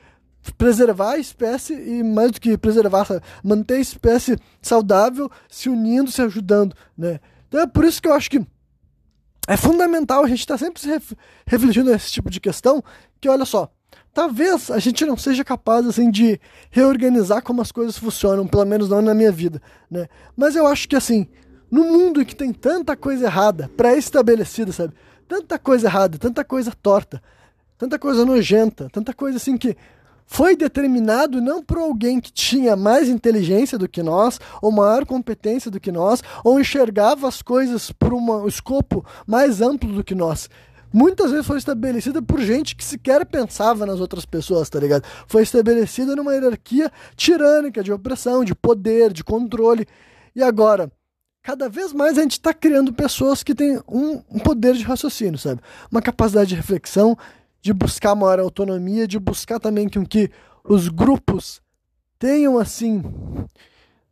[0.58, 3.06] preservar a espécie e mais do que preservar,
[3.44, 7.20] manter a espécie saudável, se unindo, se ajudando, né?
[7.48, 8.46] Então é por isso que eu acho que
[9.48, 10.82] é fundamental a gente estar tá sempre
[11.46, 12.84] refletindo esse tipo de questão,
[13.20, 13.72] que olha só,
[14.14, 18.90] talvez a gente não seja capaz assim de reorganizar como as coisas funcionam, pelo menos
[18.90, 20.08] não na minha vida, né?
[20.36, 21.28] Mas eu acho que assim,
[21.70, 24.94] no mundo em que tem tanta coisa errada, pré-estabelecida, sabe?
[25.32, 27.24] Tanta coisa errada, tanta coisa torta,
[27.78, 29.78] tanta coisa nojenta, tanta coisa assim que
[30.26, 35.72] foi determinado não por alguém que tinha mais inteligência do que nós, ou maior competência
[35.72, 40.50] do que nós, ou enxergava as coisas por um escopo mais amplo do que nós.
[40.92, 45.06] Muitas vezes foi estabelecida por gente que sequer pensava nas outras pessoas, tá ligado?
[45.28, 49.88] Foi estabelecida numa hierarquia tirânica de opressão, de poder, de controle.
[50.36, 50.92] E agora,
[51.44, 55.40] cada vez mais a gente está criando pessoas que têm um, um, poder de raciocínio,
[55.40, 55.62] sabe?
[55.92, 57.18] Uma capacidade de reflexão
[57.62, 60.30] de buscar maior autonomia, de buscar também com que
[60.64, 61.62] os grupos
[62.20, 63.04] tenham assim,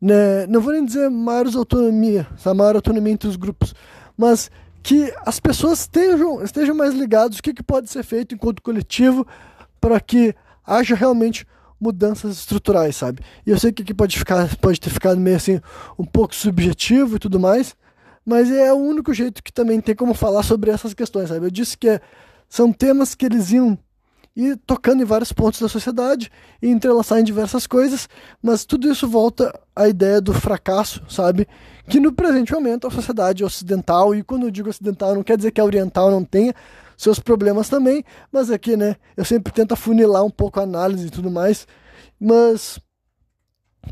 [0.01, 3.73] né, não vou nem dizer maior autonomia, essa maior autonomia entre os grupos,
[4.17, 4.49] mas
[4.81, 9.27] que as pessoas estejam, estejam mais ligados o que, que pode ser feito enquanto coletivo
[9.79, 10.33] para que
[10.65, 11.45] haja realmente
[11.79, 13.21] mudanças estruturais, sabe?
[13.45, 15.59] E eu sei que aqui pode ficar, pode ter ficado meio assim
[15.97, 17.75] um pouco subjetivo e tudo mais,
[18.25, 21.45] mas é o único jeito que também tem como falar sobre essas questões, sabe?
[21.45, 22.01] Eu disse que é
[22.49, 23.77] são temas que eles iam
[24.35, 28.07] ir tocando em vários pontos da sociedade e entrelaçar em diversas coisas,
[28.41, 31.47] mas tudo isso volta à ideia do fracasso, sabe?
[31.87, 35.51] Que no presente momento a sociedade ocidental, e quando eu digo ocidental não quer dizer
[35.51, 36.53] que a oriental não tenha
[36.99, 41.09] seus problemas também, mas aqui, né, eu sempre tento afunilar um pouco a análise e
[41.09, 41.65] tudo mais,
[42.19, 42.77] mas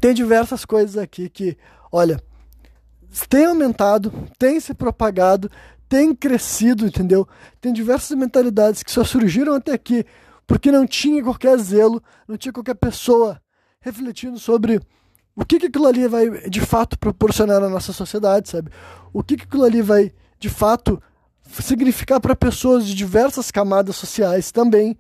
[0.02, 1.58] tem diversas coisas aqui que,
[1.90, 2.22] olha,
[3.30, 5.50] tem aumentado, tem se propagado,
[5.88, 7.26] tem crescido, entendeu?
[7.62, 10.06] Tem diversas mentalidades que só surgiram até aqui
[10.46, 13.42] porque não tinha qualquer zelo, não tinha qualquer pessoa
[13.80, 14.82] refletindo sobre
[15.34, 18.70] o que, que aquilo ali vai de fato proporcionar na nossa sociedade, sabe?
[19.14, 21.02] O que, que aquilo ali vai de fato
[21.62, 24.98] significar para pessoas de diversas camadas sociais também,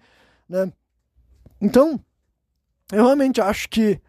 [0.47, 0.71] né?
[1.61, 1.99] Então,
[2.91, 3.99] eu realmente acho que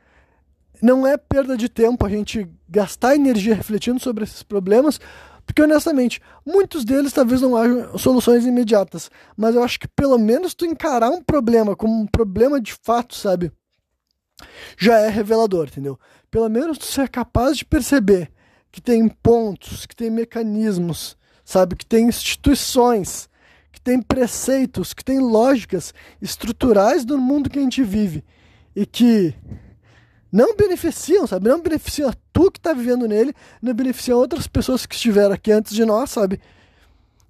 [0.81, 5.01] não é perda de tempo a gente gastar energia refletindo sobre esses problemas,
[5.45, 10.55] porque honestamente, muitos deles talvez não hajam soluções imediatas, mas eu acho que pelo menos
[10.55, 13.51] tu encarar um problema como um problema de fato, sabe?
[14.77, 15.99] Já é revelador, entendeu?
[16.31, 18.31] Pelo menos tu ser capaz de perceber
[18.71, 21.17] que tem pontos, que tem mecanismos,
[21.49, 21.77] sabe?
[21.77, 23.27] Que tem instituições,
[23.73, 28.23] que tem preceitos, que tem lógicas estruturais do mundo que a gente vive
[28.77, 29.35] e que
[30.31, 31.49] não beneficiam, sabe?
[31.49, 35.75] Não beneficiam tu que está vivendo nele, não beneficiam outras pessoas que estiveram aqui antes
[35.75, 36.39] de nós, sabe?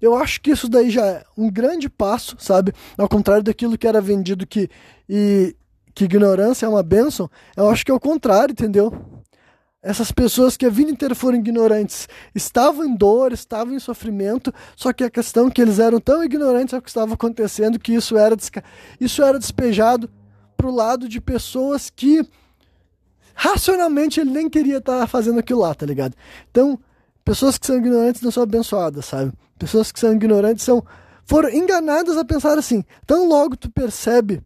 [0.02, 2.72] Eu acho que isso daí já é um grande passo, sabe?
[2.96, 4.68] Ao contrário daquilo que era vendido que,
[5.08, 5.54] e,
[5.94, 9.17] que ignorância é uma bênção, eu acho que é o contrário, entendeu?
[9.80, 14.92] Essas pessoas que a vida inteira foram ignorantes estavam em dor, estavam em sofrimento, só
[14.92, 18.16] que a questão é que eles eram tão ignorantes ao que estava acontecendo que isso
[18.16, 18.36] era,
[19.00, 20.10] isso era despejado
[20.56, 22.28] para o lado de pessoas que
[23.34, 26.16] racionalmente ele nem queria estar tá fazendo aquilo lá, tá ligado?
[26.50, 26.76] Então,
[27.24, 29.32] pessoas que são ignorantes não são abençoadas, sabe?
[29.56, 30.84] Pessoas que são ignorantes são
[31.24, 32.82] foram enganadas a pensar assim.
[33.06, 34.42] Tão logo tu percebe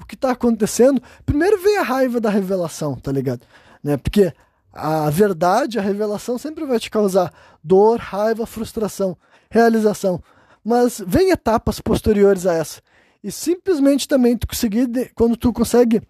[0.00, 3.40] o que está acontecendo, primeiro vem a raiva da revelação, tá ligado?
[3.82, 3.96] Né?
[3.96, 4.32] Porque
[4.78, 9.16] a verdade, a revelação sempre vai te causar dor, raiva, frustração,
[9.50, 10.22] realização.
[10.64, 12.80] Mas vem etapas posteriores a essa.
[13.22, 16.02] E simplesmente também tu conseguir, quando tu consegue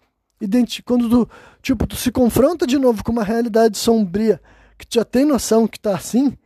[0.85, 1.29] quando tu,
[1.61, 4.39] tipo, tu se confronta de novo com uma realidade sombria,
[4.77, 6.37] que tu já tem noção que tá assim,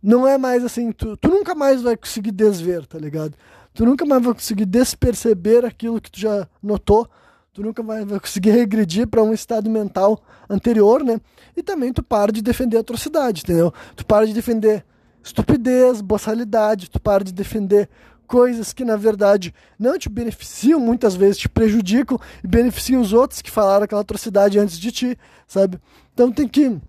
[0.00, 3.34] não é mais assim, tu, tu nunca mais vai conseguir desver, tá ligado?
[3.74, 7.08] Tu nunca mais vai conseguir desperceber aquilo que tu já notou,
[7.52, 11.20] tu nunca vai conseguir regredir para um estado mental anterior, né?
[11.54, 13.72] E também tu para de defender atrocidade, entendeu?
[13.94, 14.82] Tu para de defender
[15.22, 17.90] estupidez, boçalidade, tu para de defender
[18.26, 23.42] coisas que na verdade não te beneficiam, muitas vezes te prejudicam e beneficiam os outros
[23.42, 25.78] que falaram aquela atrocidade antes de ti, sabe?
[26.14, 26.80] Então tem que.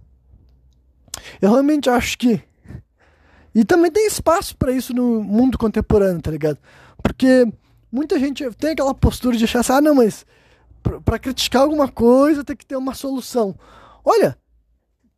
[1.41, 2.41] Eu realmente acho que.
[3.53, 6.57] E também tem espaço para isso no mundo contemporâneo, tá ligado?
[7.03, 7.45] Porque
[7.91, 10.25] muita gente tem aquela postura de achar assim, ah, não, mas
[11.03, 13.55] para criticar alguma coisa tem que ter uma solução.
[14.03, 14.37] Olha,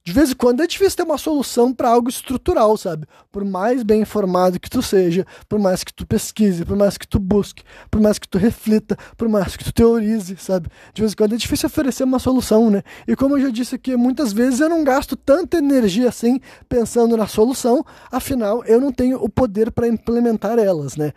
[0.08, 3.08] de vez em quando é difícil ter uma solução para algo estrutural, sabe?
[3.32, 7.08] Por mais bem informado que tu seja, por mais que tu pesquise, por mais que
[7.08, 10.70] tu busque, por mais que tu reflita, por mais que tu teorize, sabe?
[10.94, 12.84] De vez em quando é difícil oferecer uma solução, né?
[13.08, 16.40] E como eu já disse aqui, muitas vezes eu não gasto tanta energia assim
[16.70, 21.14] pensando na solução, afinal eu não tenho o poder para implementar elas, né?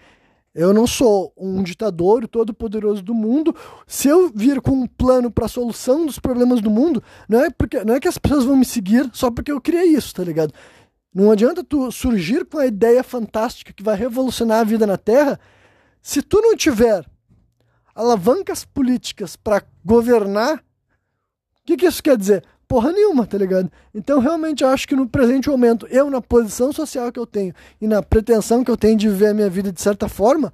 [0.55, 3.55] Eu não sou um ditador todo poderoso do mundo.
[3.86, 7.51] Se eu vir com um plano para a solução dos problemas do mundo, não é
[7.51, 10.24] porque não é que as pessoas vão me seguir só porque eu criei isso, tá
[10.24, 10.53] ligado?
[11.14, 15.38] Não adianta tu surgir com a ideia fantástica que vai revolucionar a vida na Terra,
[16.03, 17.05] se tu não tiver
[17.94, 20.62] alavancas políticas para governar, o
[21.64, 22.44] que, que isso quer dizer?
[22.69, 23.73] Porra nenhuma, tá ligado?
[23.95, 27.55] Então, realmente, eu acho que no presente momento, eu, na posição social que eu tenho
[27.81, 30.53] e na pretensão que eu tenho de viver a minha vida de certa forma,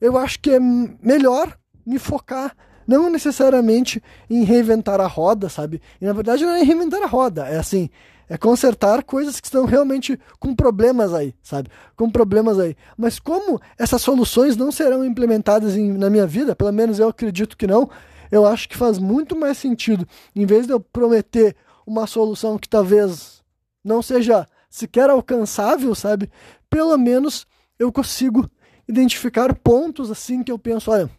[0.00, 5.80] eu acho que é melhor me focar não necessariamente em reinventar a roda, sabe?
[6.00, 7.90] E na verdade não é reinventar a roda, é assim,
[8.28, 11.68] é consertar coisas que estão realmente com problemas aí, sabe?
[11.94, 12.74] Com problemas aí.
[12.96, 17.56] Mas como essas soluções não serão implementadas em, na minha vida, pelo menos eu acredito
[17.56, 17.90] que não,
[18.32, 21.54] eu acho que faz muito mais sentido, em vez de eu prometer
[21.86, 23.42] uma solução que talvez
[23.84, 26.30] não seja sequer alcançável, sabe?
[26.70, 27.46] Pelo menos
[27.78, 28.50] eu consigo
[28.88, 31.10] identificar pontos assim que eu penso, olha,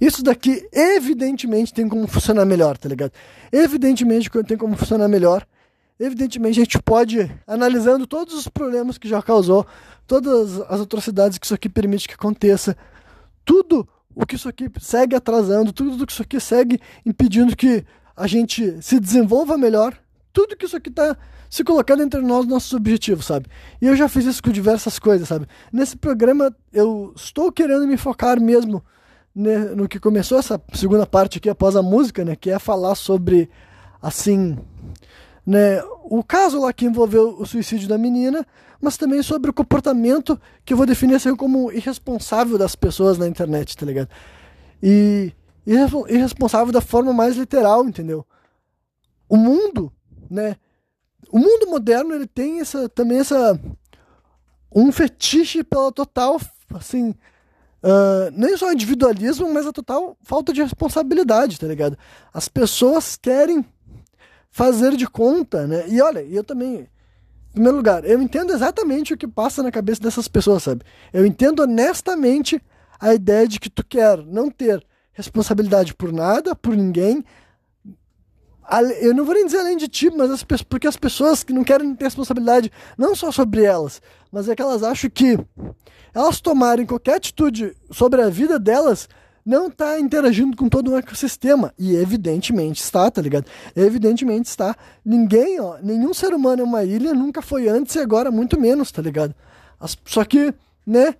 [0.00, 3.12] isso daqui, evidentemente, tem como funcionar melhor, tá ligado?
[3.52, 5.46] Evidentemente tem como funcionar melhor.
[6.00, 9.66] Evidentemente, a gente pode, analisando todos os problemas que já causou,
[10.06, 12.76] todas as atrocidades que isso aqui permite que aconteça,
[13.44, 17.84] tudo o que isso aqui segue atrasando, tudo que isso aqui segue impedindo que
[18.16, 19.96] a gente se desenvolva melhor,
[20.32, 21.16] tudo que isso aqui está
[21.48, 23.46] se colocando entre nós, nossos objetivos, sabe?
[23.80, 25.46] E eu já fiz isso com diversas coisas, sabe?
[25.70, 28.82] Nesse programa eu estou querendo me focar mesmo
[29.34, 32.94] né, no que começou essa segunda parte aqui após a música, né, que é falar
[32.94, 33.50] sobre
[34.00, 34.58] assim,
[35.44, 38.46] né, o caso lá que envolveu o suicídio da menina,
[38.80, 43.28] mas também sobre o comportamento que eu vou definir assim como irresponsável das pessoas na
[43.28, 44.08] internet, tá ligado?
[44.82, 45.32] E
[46.08, 48.26] irresponsável da forma mais literal, entendeu?
[49.28, 49.92] O mundo,
[50.30, 50.56] né?
[51.30, 53.58] O mundo moderno ele tem essa também essa
[54.74, 56.40] um fetiche pela total
[56.74, 57.14] assim
[57.84, 61.98] Uh, nem só individualismo, mas a total falta de responsabilidade, tá ligado?
[62.32, 63.66] As pessoas querem
[64.52, 65.84] fazer de conta, né?
[65.88, 70.02] E olha, eu também, em primeiro lugar, eu entendo exatamente o que passa na cabeça
[70.02, 70.84] dessas pessoas, sabe?
[71.10, 72.62] Eu entendo honestamente
[73.00, 77.24] a ideia de que tu quer não ter responsabilidade por nada, por ninguém.
[79.00, 81.64] Eu não vou nem dizer além de ti, mas as, porque as pessoas que não
[81.64, 84.00] querem ter responsabilidade não só sobre elas,
[84.30, 85.38] mas é que elas acham que
[86.14, 89.08] elas tomarem qualquer atitude sobre a vida delas,
[89.44, 91.72] não está interagindo com todo o ecossistema.
[91.78, 93.46] E evidentemente está, tá ligado?
[93.74, 94.76] Evidentemente está.
[95.04, 98.90] Ninguém, ó, nenhum ser humano é uma ilha, nunca foi antes e agora muito menos,
[98.92, 99.34] tá ligado?
[99.80, 100.54] As, só que,
[100.86, 101.14] né,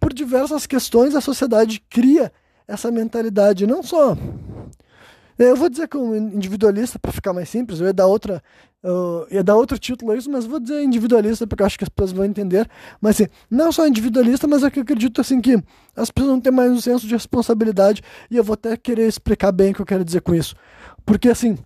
[0.00, 2.32] por diversas questões a sociedade cria
[2.66, 4.16] essa mentalidade, não só
[5.38, 8.42] eu vou dizer como individualista para ficar mais simples, eu ia dar outra,
[8.82, 11.84] eu ia dar outro título a isso, mas vou dizer individualista porque eu acho que
[11.84, 12.68] as pessoas vão entender.
[13.00, 15.62] Mas assim, não só individualista, mas é que eu acredito assim que
[15.94, 19.52] as pessoas não têm mais um senso de responsabilidade e eu vou até querer explicar
[19.52, 20.54] bem o que eu quero dizer com isso.
[21.04, 21.58] Porque assim,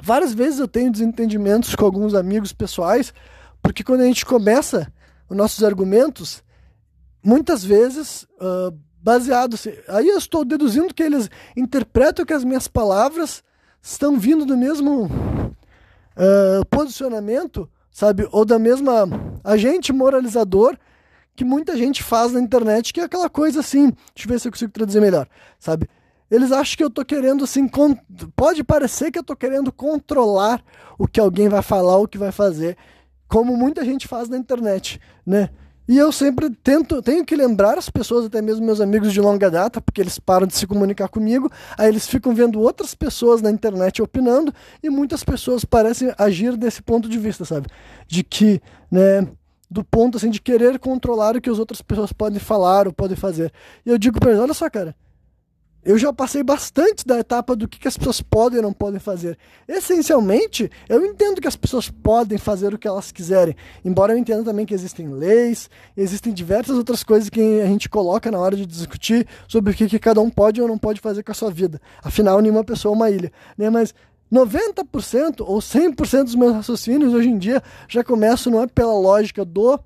[0.00, 3.12] várias vezes eu tenho desentendimentos com alguns amigos pessoais,
[3.62, 4.90] porque quando a gente começa
[5.28, 6.42] os nossos argumentos,
[7.22, 9.56] muitas vezes uh, baseado.
[9.88, 13.42] Aí eu estou deduzindo que eles interpretam que as minhas palavras
[13.82, 18.28] estão vindo do mesmo uh, posicionamento, sabe?
[18.30, 19.08] Ou da mesma
[19.42, 20.76] agente moralizador
[21.34, 23.90] que muita gente faz na internet, que é aquela coisa assim.
[24.14, 25.26] Deixa eu ver se eu consigo traduzir melhor,
[25.58, 25.88] sabe?
[26.30, 27.68] Eles acham que eu tô querendo assim.
[28.36, 30.62] Pode parecer que eu tô querendo controlar
[30.98, 32.76] o que alguém vai falar, o que vai fazer,
[33.26, 35.48] como muita gente faz na internet, né?
[35.90, 39.50] E eu sempre tento, tenho que lembrar as pessoas, até mesmo meus amigos de longa
[39.50, 43.50] data, porque eles param de se comunicar comigo, aí eles ficam vendo outras pessoas na
[43.50, 47.66] internet opinando, e muitas pessoas parecem agir desse ponto de vista, sabe?
[48.06, 49.26] De que, né,
[49.68, 53.16] do ponto assim de querer controlar o que as outras pessoas podem falar ou podem
[53.16, 53.52] fazer.
[53.84, 54.94] E eu digo para eles, olha só, cara,
[55.84, 59.00] eu já passei bastante da etapa do que, que as pessoas podem e não podem
[59.00, 59.38] fazer.
[59.66, 64.44] Essencialmente, eu entendo que as pessoas podem fazer o que elas quiserem, embora eu entenda
[64.44, 68.66] também que existem leis, existem diversas outras coisas que a gente coloca na hora de
[68.66, 71.50] discutir sobre o que, que cada um pode ou não pode fazer com a sua
[71.50, 71.80] vida.
[72.02, 73.32] Afinal, nenhuma pessoa é uma ilha.
[73.56, 73.70] Né?
[73.70, 73.94] Mas
[74.32, 79.44] 90% ou 100% dos meus raciocínios hoje em dia já começam não é pela lógica
[79.44, 79.78] do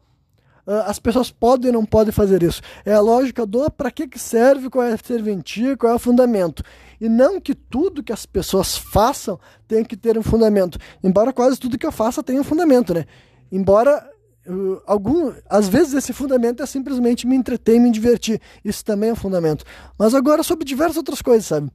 [0.66, 2.62] as pessoas podem ou não podem fazer isso.
[2.84, 5.98] É a lógica do para que, que serve, qual é a serventia, qual é o
[5.98, 6.62] fundamento.
[7.00, 9.38] E não que tudo que as pessoas façam
[9.68, 10.78] tenha que ter um fundamento.
[11.02, 13.04] Embora quase tudo que eu faça tenha um fundamento, né?
[13.52, 14.08] Embora
[14.46, 18.40] uh, algum, às vezes esse fundamento é simplesmente me entreter e me divertir.
[18.64, 19.64] Isso também é um fundamento.
[19.98, 21.70] Mas agora sobre diversas outras coisas, sabe?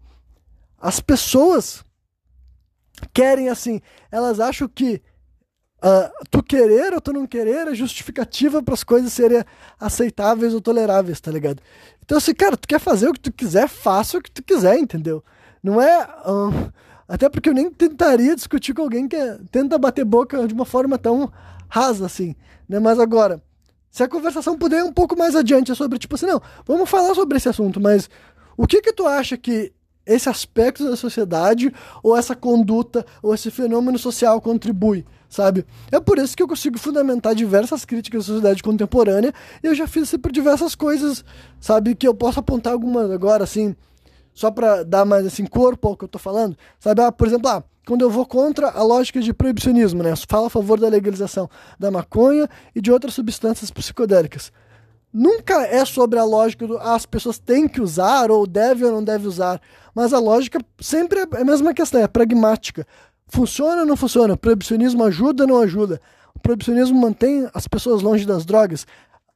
[0.80, 1.84] As pessoas
[3.14, 3.82] querem assim,
[4.12, 5.02] elas acham que
[5.82, 9.44] Uh, tu querer ou tu não querer é justificativa para as coisas serem
[9.80, 11.62] aceitáveis ou toleráveis, tá ligado?
[12.04, 14.78] Então, assim, cara, tu quer fazer o que tu quiser, faça o que tu quiser,
[14.78, 15.24] entendeu?
[15.64, 16.08] Não é.
[17.08, 20.66] Até porque eu nem tentaria discutir com alguém que é, tenta bater boca de uma
[20.66, 21.32] forma tão
[21.70, 22.36] rasa assim,
[22.68, 22.78] né?
[22.80, 23.42] Mas agora,
[23.90, 26.90] Se a conversação puder ir um pouco mais adiante, é sobre, tipo assim, não, vamos
[26.90, 28.10] falar sobre esse assunto, mas
[28.56, 29.74] o que que tu acha que
[30.06, 35.66] esse aspecto da sociedade, ou essa conduta, ou esse fenômeno social contribui, sabe?
[35.92, 39.88] É por isso que eu consigo fundamentar diversas críticas à sociedade contemporânea, e eu já
[39.88, 41.24] fiz isso por diversas coisas,
[41.60, 41.96] sabe?
[41.96, 43.76] Que eu posso apontar algumas agora, assim,
[44.34, 47.02] só para dar mais assim corpo ao que eu tô falando, sabe?
[47.02, 50.14] Ah, por exemplo, ah, quando eu vou contra a lógica de proibicionismo, né?
[50.28, 54.52] Fala a favor da legalização da maconha e de outras substâncias psicodélicas.
[55.12, 58.92] Nunca é sobre a lógica do ah, as pessoas têm que usar ou devem ou
[58.92, 59.60] não devem usar,
[59.94, 62.86] mas a lógica sempre é a mesma questão, é pragmática.
[63.30, 64.34] Funciona ou não funciona?
[64.34, 66.02] O proibicionismo ajuda ou não ajuda?
[66.36, 68.86] O proibicionismo mantém as pessoas longe das drogas?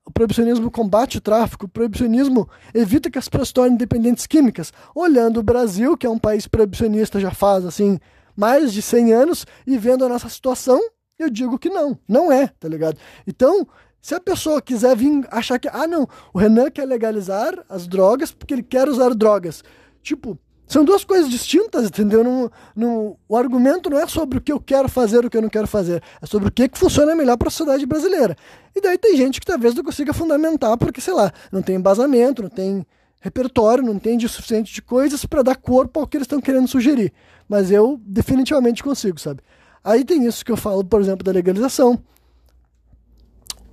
[0.05, 4.73] O proibicionismo combate o tráfico, o proibicionismo evita que as pessoas se tornem dependentes químicas.
[4.93, 7.99] Olhando o Brasil, que é um país proibicionista já faz assim
[8.35, 10.81] mais de 100 anos e vendo a nossa situação,
[11.17, 12.97] eu digo que não, não é, tá ligado?
[13.25, 13.65] Então,
[14.01, 18.31] se a pessoa quiser vir achar que, ah, não, o Renan quer legalizar as drogas
[18.31, 19.63] porque ele quer usar drogas.
[20.01, 20.37] Tipo,
[20.68, 22.24] são duas coisas distintas, entendeu?
[22.24, 25.41] Não, não, o argumento não é sobre o que eu quero fazer o que eu
[25.41, 26.01] não quero fazer.
[26.22, 28.36] É sobre o que, que funciona melhor para a sociedade brasileira.
[28.76, 32.41] E daí tem gente que talvez não consiga fundamentar porque, sei lá, não tem embasamento,
[32.43, 32.86] não tem
[33.22, 36.68] repertório, não entende o suficiente de coisas para dar corpo ao que eles estão querendo
[36.68, 37.14] sugerir
[37.47, 39.41] mas eu definitivamente consigo, sabe?
[39.84, 42.01] Aí tem isso que eu falo, por exemplo, da legalização.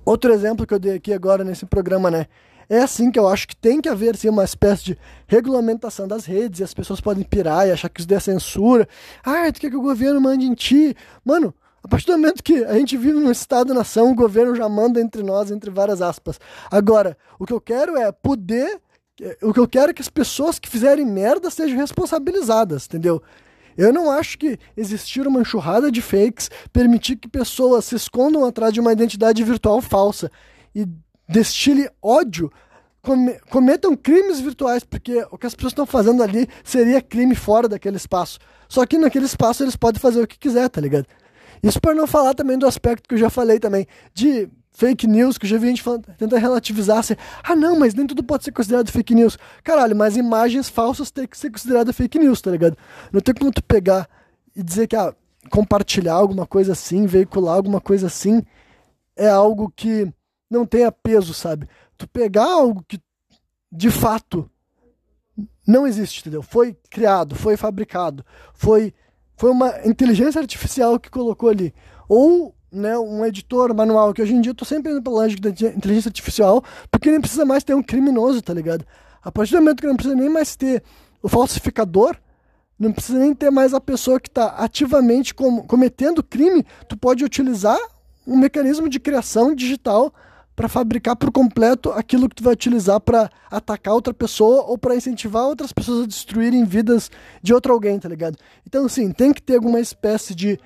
[0.03, 2.27] Outro exemplo que eu dei aqui agora nesse programa, né?
[2.71, 4.97] É assim que eu acho que tem que haver assim, uma espécie de
[5.27, 8.87] regulamentação das redes e as pessoas podem pirar e achar que isso daí é censura.
[9.25, 10.95] Ah, tu quer que o governo mande em ti?
[11.25, 11.53] Mano,
[11.83, 15.21] a partir do momento que a gente vive num Estado-nação, o governo já manda entre
[15.21, 16.39] nós, entre várias aspas.
[16.71, 18.79] Agora, o que eu quero é poder.
[19.41, 23.21] O que eu quero é que as pessoas que fizerem merda sejam responsabilizadas, entendeu?
[23.77, 28.73] Eu não acho que existir uma enxurrada de fakes permitir que pessoas se escondam atrás
[28.73, 30.31] de uma identidade virtual falsa
[30.73, 30.87] e
[31.31, 32.51] destile ódio,
[33.49, 37.97] cometam crimes virtuais, porque o que as pessoas estão fazendo ali seria crime fora daquele
[37.97, 38.37] espaço.
[38.69, 41.05] Só que naquele espaço eles podem fazer o que quiser, tá ligado?
[41.63, 45.37] Isso para não falar também do aspecto que eu já falei também, de fake news,
[45.37, 48.43] que eu já vi gente falando, tenta relativizar assim, ah não, mas nem tudo pode
[48.43, 49.37] ser considerado fake news.
[49.63, 52.77] Caralho, mas imagens falsas têm que ser consideradas fake news, tá ligado?
[53.11, 54.07] Não tem como tu pegar
[54.55, 55.13] e dizer que ah,
[55.49, 58.41] compartilhar alguma coisa assim, veicular alguma coisa assim,
[59.15, 60.11] é algo que
[60.51, 61.67] não tenha peso, sabe?
[61.97, 62.99] Tu pegar algo que
[63.71, 64.49] de fato
[65.65, 66.43] não existe, entendeu?
[66.43, 68.93] Foi criado, foi fabricado, foi,
[69.37, 71.73] foi uma inteligência artificial que colocou ali.
[72.09, 75.41] Ou né, um editor manual, que hoje em dia eu tô sempre indo pela lógica
[75.41, 78.85] da inteligência artificial, porque nem precisa mais ter um criminoso, tá ligado?
[79.23, 80.83] A partir do momento que não precisa nem mais ter
[81.21, 82.17] o falsificador,
[82.77, 87.23] não precisa nem ter mais a pessoa que está ativamente com, cometendo crime, tu pode
[87.23, 87.77] utilizar
[88.25, 90.13] um mecanismo de criação digital
[90.55, 94.95] para fabricar por completo aquilo que tu vai utilizar para atacar outra pessoa ou para
[94.95, 97.09] incentivar outras pessoas a destruírem vidas
[97.41, 98.37] de outro alguém, tá ligado?
[98.67, 100.59] Então, sim, tem que ter alguma espécie de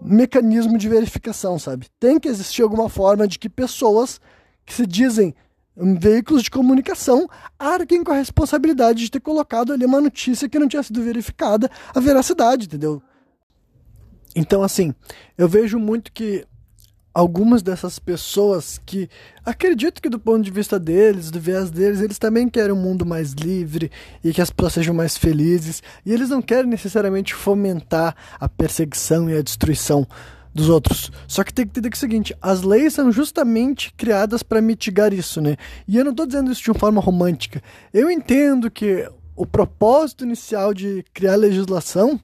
[0.00, 1.86] mecanismo de verificação, sabe?
[2.00, 4.20] Tem que existir alguma forma de que pessoas
[4.66, 5.34] que se dizem
[5.76, 7.26] veículos de comunicação
[7.58, 11.70] arquem com a responsabilidade de ter colocado ali uma notícia que não tinha sido verificada
[11.94, 13.02] a veracidade, entendeu?
[14.34, 14.94] Então, assim,
[15.36, 16.46] eu vejo muito que
[17.14, 19.08] algumas dessas pessoas que
[19.44, 23.04] acredito que do ponto de vista deles, do viés deles, eles também querem um mundo
[23.04, 23.90] mais livre
[24.24, 29.28] e que as pessoas sejam mais felizes, e eles não querem necessariamente fomentar a perseguição
[29.28, 30.06] e a destruição
[30.54, 31.10] dos outros.
[31.26, 34.60] Só que tem que entender que é o seguinte, as leis são justamente criadas para
[34.60, 35.56] mitigar isso, né?
[35.88, 37.62] E eu não estou dizendo isso de uma forma romântica.
[37.92, 42.20] Eu entendo que o propósito inicial de criar legislação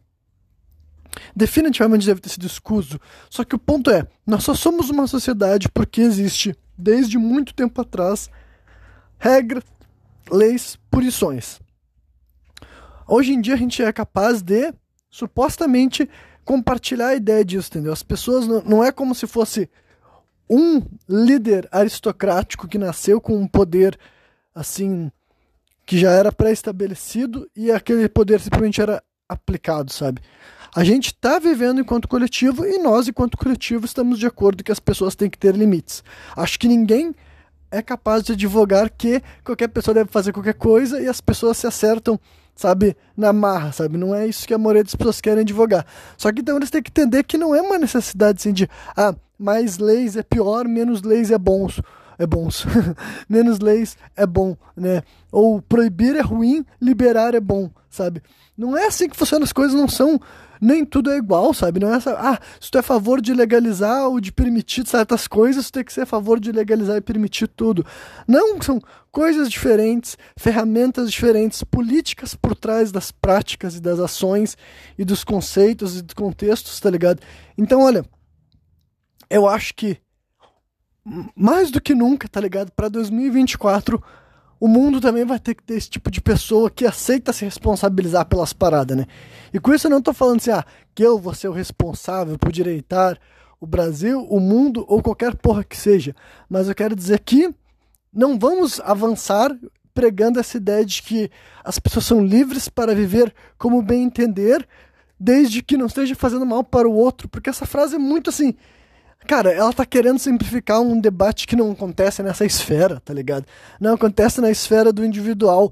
[1.35, 3.01] definitivamente deve ter sido escuso.
[3.31, 7.81] Só que o ponto é, nós só somos uma sociedade porque existe, desde muito tempo
[7.81, 8.31] atrás,
[9.19, 9.65] regras,
[10.31, 11.61] leis, punições.
[13.07, 14.73] Hoje em dia a gente é capaz de,
[15.11, 16.09] supostamente,
[16.45, 17.93] compartilhar a ideia disso, entendeu?
[17.93, 19.69] As pessoas não, não é como se fosse
[20.49, 23.99] um líder aristocrático que nasceu com um poder
[24.55, 25.11] assim
[25.85, 30.21] que já era pré-estabelecido e aquele poder simplesmente era aplicado, sabe?
[30.75, 34.81] A gente está vivendo enquanto coletivo e nós, enquanto coletivo, estamos de acordo que as
[34.81, 36.05] pessoas têm que ter limites.
[36.37, 37.15] Acho que ninguém
[37.71, 41.67] é capaz de advogar que qualquer pessoa deve fazer qualquer coisa e as pessoas se
[41.67, 42.19] acertam,
[42.55, 43.99] sabe, na marra, sabe?
[43.99, 45.87] Não é isso que a maioria das pessoas querem advogar.
[46.17, 49.15] Só que então eles têm que entender que não é uma necessidade assim de, ah,
[49.39, 51.69] mais leis é pior, menos leis é bom.
[52.19, 52.67] é bons.
[53.29, 55.03] Menos leis é bom, né?
[55.31, 58.21] Ou proibir é ruim, liberar é bom, sabe?
[58.59, 60.21] Não é assim que funcionam as coisas, não são
[60.61, 61.79] nem tudo é igual, sabe?
[61.79, 65.29] Não é essa, ah, se tu é a favor de legalizar ou de permitir certas
[65.29, 67.87] coisas, tu tem que ser a favor de legalizar e permitir tudo.
[68.27, 68.81] Não, são
[69.13, 74.57] coisas diferentes, ferramentas diferentes, políticas por trás das práticas e das ações
[74.99, 77.21] e dos conceitos e dos contextos, tá ligado?
[77.57, 78.05] Então, olha,
[79.31, 79.99] eu acho que
[81.35, 82.73] mais do que nunca, tá ligado?
[82.73, 84.03] Para 2024,
[84.61, 88.27] o mundo também vai ter que ter esse tipo de pessoa que aceita se responsabilizar
[88.27, 89.07] pelas paradas, né?
[89.53, 92.39] E com isso eu não tô falando assim, ah, que eu vou ser o responsável
[92.39, 93.19] por direitar
[93.61, 96.15] o Brasil, o mundo ou qualquer porra que seja.
[96.49, 97.55] Mas eu quero dizer que
[98.13, 99.57] não vamos avançar
[99.95, 101.31] pregando essa ideia de que
[101.65, 104.67] as pessoas são livres para viver como bem entender,
[105.19, 108.55] desde que não esteja fazendo mal para o outro, porque essa frase é muito assim,
[109.29, 113.45] Cara, ela tá querendo simplificar um debate que não acontece nessa esfera, tá ligado?
[113.79, 115.71] Não acontece na esfera do individual.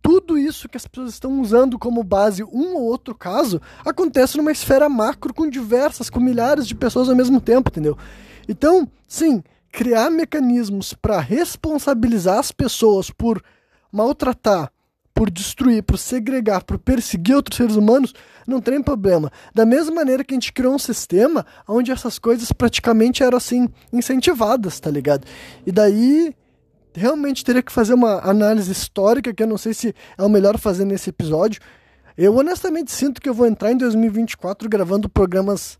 [0.00, 4.52] Tudo isso que as pessoas estão usando como base um ou outro caso acontece numa
[4.52, 7.98] esfera macro com diversas, com milhares de pessoas ao mesmo tempo, entendeu?
[8.48, 9.42] Então, sim,
[9.72, 13.42] criar mecanismos para responsabilizar as pessoas por
[13.90, 14.70] maltratar,
[15.14, 18.12] por destruir, por segregar, por perseguir outros seres humanos,
[18.46, 19.30] não tem problema.
[19.54, 23.68] Da mesma maneira que a gente criou um sistema onde essas coisas praticamente eram assim
[23.92, 25.24] incentivadas, tá ligado?
[25.64, 26.34] E daí
[26.92, 30.58] realmente teria que fazer uma análise histórica que eu não sei se é o melhor
[30.58, 31.60] fazer nesse episódio.
[32.18, 35.78] Eu honestamente sinto que eu vou entrar em 2024 gravando programas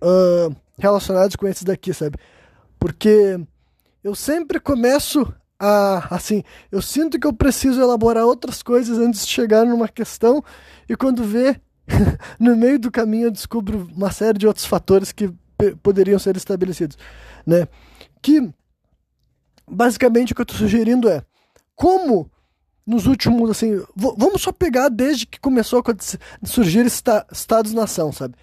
[0.00, 2.18] uh, relacionados com esses daqui, sabe?
[2.78, 3.38] Porque
[4.02, 9.32] eu sempre começo a, assim, eu sinto que eu preciso elaborar outras coisas antes de
[9.32, 10.44] chegar numa questão
[10.88, 11.60] e quando vê
[12.38, 15.32] no meio do caminho eu descubro uma série de outros fatores que
[15.82, 16.98] poderiam ser estabelecidos,
[17.46, 17.66] né?
[18.20, 18.50] Que
[19.68, 21.22] basicamente o que eu estou sugerindo é
[21.74, 22.30] como
[22.86, 28.36] nos últimos assim, vamos só pegar desde que começou a surgir esta, estados-nação, sabe?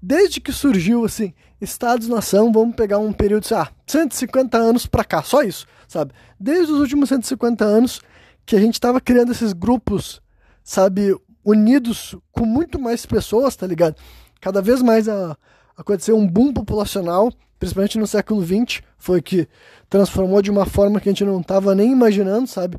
[0.00, 5.42] Desde que surgiu assim, estados-nação, vamos pegar um período, ah, 150 anos para cá, só
[5.42, 6.12] isso sabe?
[6.40, 8.00] Desde os últimos 150 anos
[8.46, 10.20] que a gente estava criando esses grupos,
[10.64, 13.96] sabe, unidos com muito mais pessoas, tá ligado?
[14.40, 15.36] Cada vez mais a,
[15.76, 19.46] aconteceu um boom populacional, principalmente no século XX, foi que
[19.88, 22.78] transformou de uma forma que a gente não estava nem imaginando, sabe?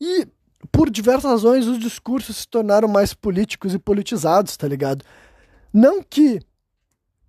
[0.00, 0.26] E
[0.70, 5.04] por diversas razões os discursos se tornaram mais políticos e politizados, tá ligado?
[5.72, 6.38] Não que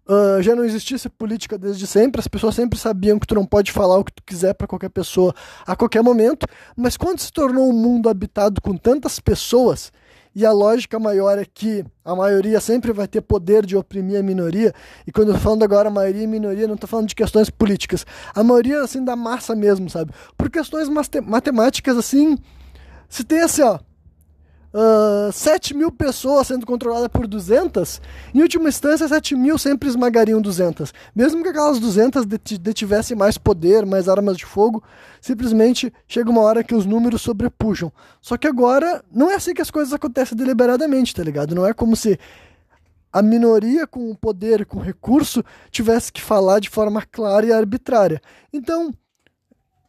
[0.07, 3.71] uh, já não existisse política desde sempre, as pessoas sempre sabiam que tu não pode
[3.71, 5.33] falar o que tu quiser para qualquer pessoa
[5.65, 6.45] a qualquer momento,
[6.75, 9.91] mas quando se tornou um mundo habitado com tantas pessoas,
[10.35, 14.23] e a lógica maior é que a maioria sempre vai ter poder de oprimir a
[14.23, 14.73] minoria,
[15.05, 18.05] e quando eu tô falando agora maioria e minoria, não estou falando de questões políticas,
[18.33, 20.11] a maioria assim da massa mesmo, sabe?
[20.35, 20.89] Por questões
[21.23, 22.37] matemáticas assim,
[23.07, 23.79] se tem assim, ó,
[24.73, 28.01] uh, ah, 7 mil pessoas sendo controladas por 200,
[28.33, 30.93] em última instância, 7 mil sempre esmagariam 200.
[31.15, 34.83] Mesmo que aquelas 200 detivessem mais poder, mais armas de fogo,
[35.21, 37.91] simplesmente chega uma hora que os números sobrepujam.
[38.21, 41.55] Só que agora, não é assim que as coisas acontecem deliberadamente, tá ligado?
[41.55, 42.19] Não é como se
[43.11, 48.19] a minoria com o poder, com recurso, tivesse que falar de forma clara e arbitrária.
[48.51, 48.91] Então,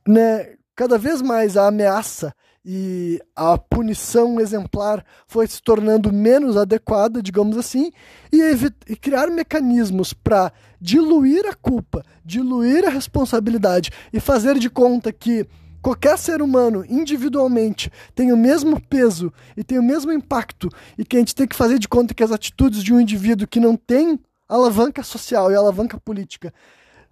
[0.06, 2.34] né, cada vez mais a ameaça
[2.64, 7.92] e a punição exemplar foi se tornando menos adequada, digamos assim,
[8.32, 8.40] e,
[8.88, 10.50] e criar mecanismos para
[10.80, 15.46] diluir a culpa, diluir a responsabilidade e fazer de conta que
[15.82, 21.16] qualquer ser humano individualmente tem o mesmo peso e tem o mesmo impacto e que
[21.16, 23.76] a gente tem que fazer de conta que as atitudes de um indivíduo que não
[23.76, 26.52] tem alavanca social e alavanca política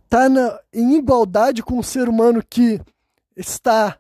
[0.05, 0.27] está
[0.73, 2.81] em igualdade com o ser humano que
[3.37, 3.99] está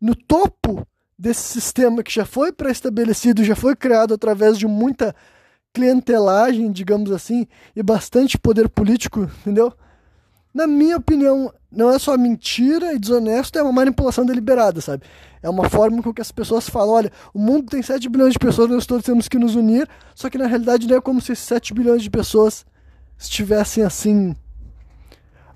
[0.00, 0.86] no topo
[1.18, 5.14] desse sistema que já foi pré-estabelecido, já foi criado através de muita
[5.72, 7.46] clientelagem, digamos assim,
[7.76, 9.72] e bastante poder político, entendeu?
[10.52, 15.04] Na minha opinião, não é só mentira e desonesto, é uma manipulação deliberada, sabe?
[15.42, 18.38] É uma forma com que as pessoas falam, olha, o mundo tem 7 bilhões de
[18.38, 21.36] pessoas, nós todos temos que nos unir, só que na realidade não é como se
[21.36, 22.66] 7 bilhões de pessoas
[23.16, 24.34] estivessem assim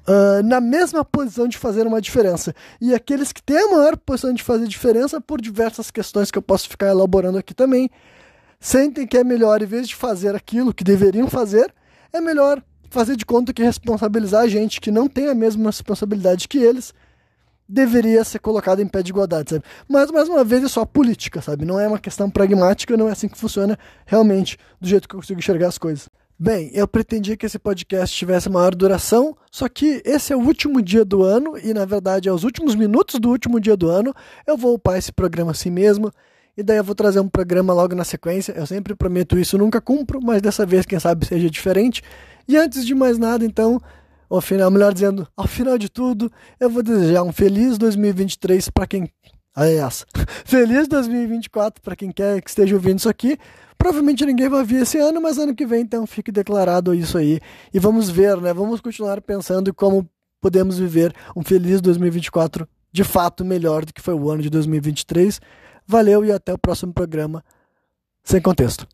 [0.08, 2.54] uh, na mesma posição de fazer uma diferença.
[2.80, 6.42] E aqueles que têm a maior posição de fazer diferença, por diversas questões que eu
[6.42, 7.90] posso ficar elaborando aqui também,
[8.60, 11.72] sentem que é melhor, em vez de fazer aquilo que deveriam fazer,
[12.12, 16.46] é melhor fazer de conta que responsabilizar a gente que não tem a mesma responsabilidade
[16.46, 16.94] que eles
[17.68, 19.64] deveria ser colocado em pé de igualdade, sabe?
[19.88, 21.64] Mas, mais uma vez, é só política, sabe?
[21.64, 25.20] Não é uma questão pragmática, não é assim que funciona realmente, do jeito que eu
[25.20, 26.08] consigo enxergar as coisas.
[26.44, 30.82] Bem, eu pretendia que esse podcast tivesse maior duração, só que esse é o último
[30.82, 34.12] dia do ano e, na verdade, é os últimos minutos do último dia do ano.
[34.46, 36.12] Eu vou upar esse programa assim mesmo
[36.54, 38.52] e daí eu vou trazer um programa logo na sequência.
[38.52, 42.02] Eu sempre prometo isso, nunca cumpro, mas dessa vez, quem sabe, seja diferente.
[42.46, 43.80] E antes de mais nada, então,
[44.28, 46.30] ao final, melhor dizendo, ao final de tudo,
[46.60, 49.10] eu vou desejar um feliz 2023 para quem.
[49.54, 50.04] Aliás,
[50.44, 53.38] feliz 2024 para quem quer que esteja ouvindo isso aqui.
[53.78, 57.40] Provavelmente ninguém vai vir esse ano, mas ano que vem então fique declarado isso aí.
[57.72, 58.52] E vamos ver, né?
[58.52, 60.08] Vamos continuar pensando em como
[60.40, 65.40] podemos viver um feliz 2024 de fato melhor do que foi o ano de 2023.
[65.86, 67.44] Valeu e até o próximo programa
[68.24, 68.86] sem contexto.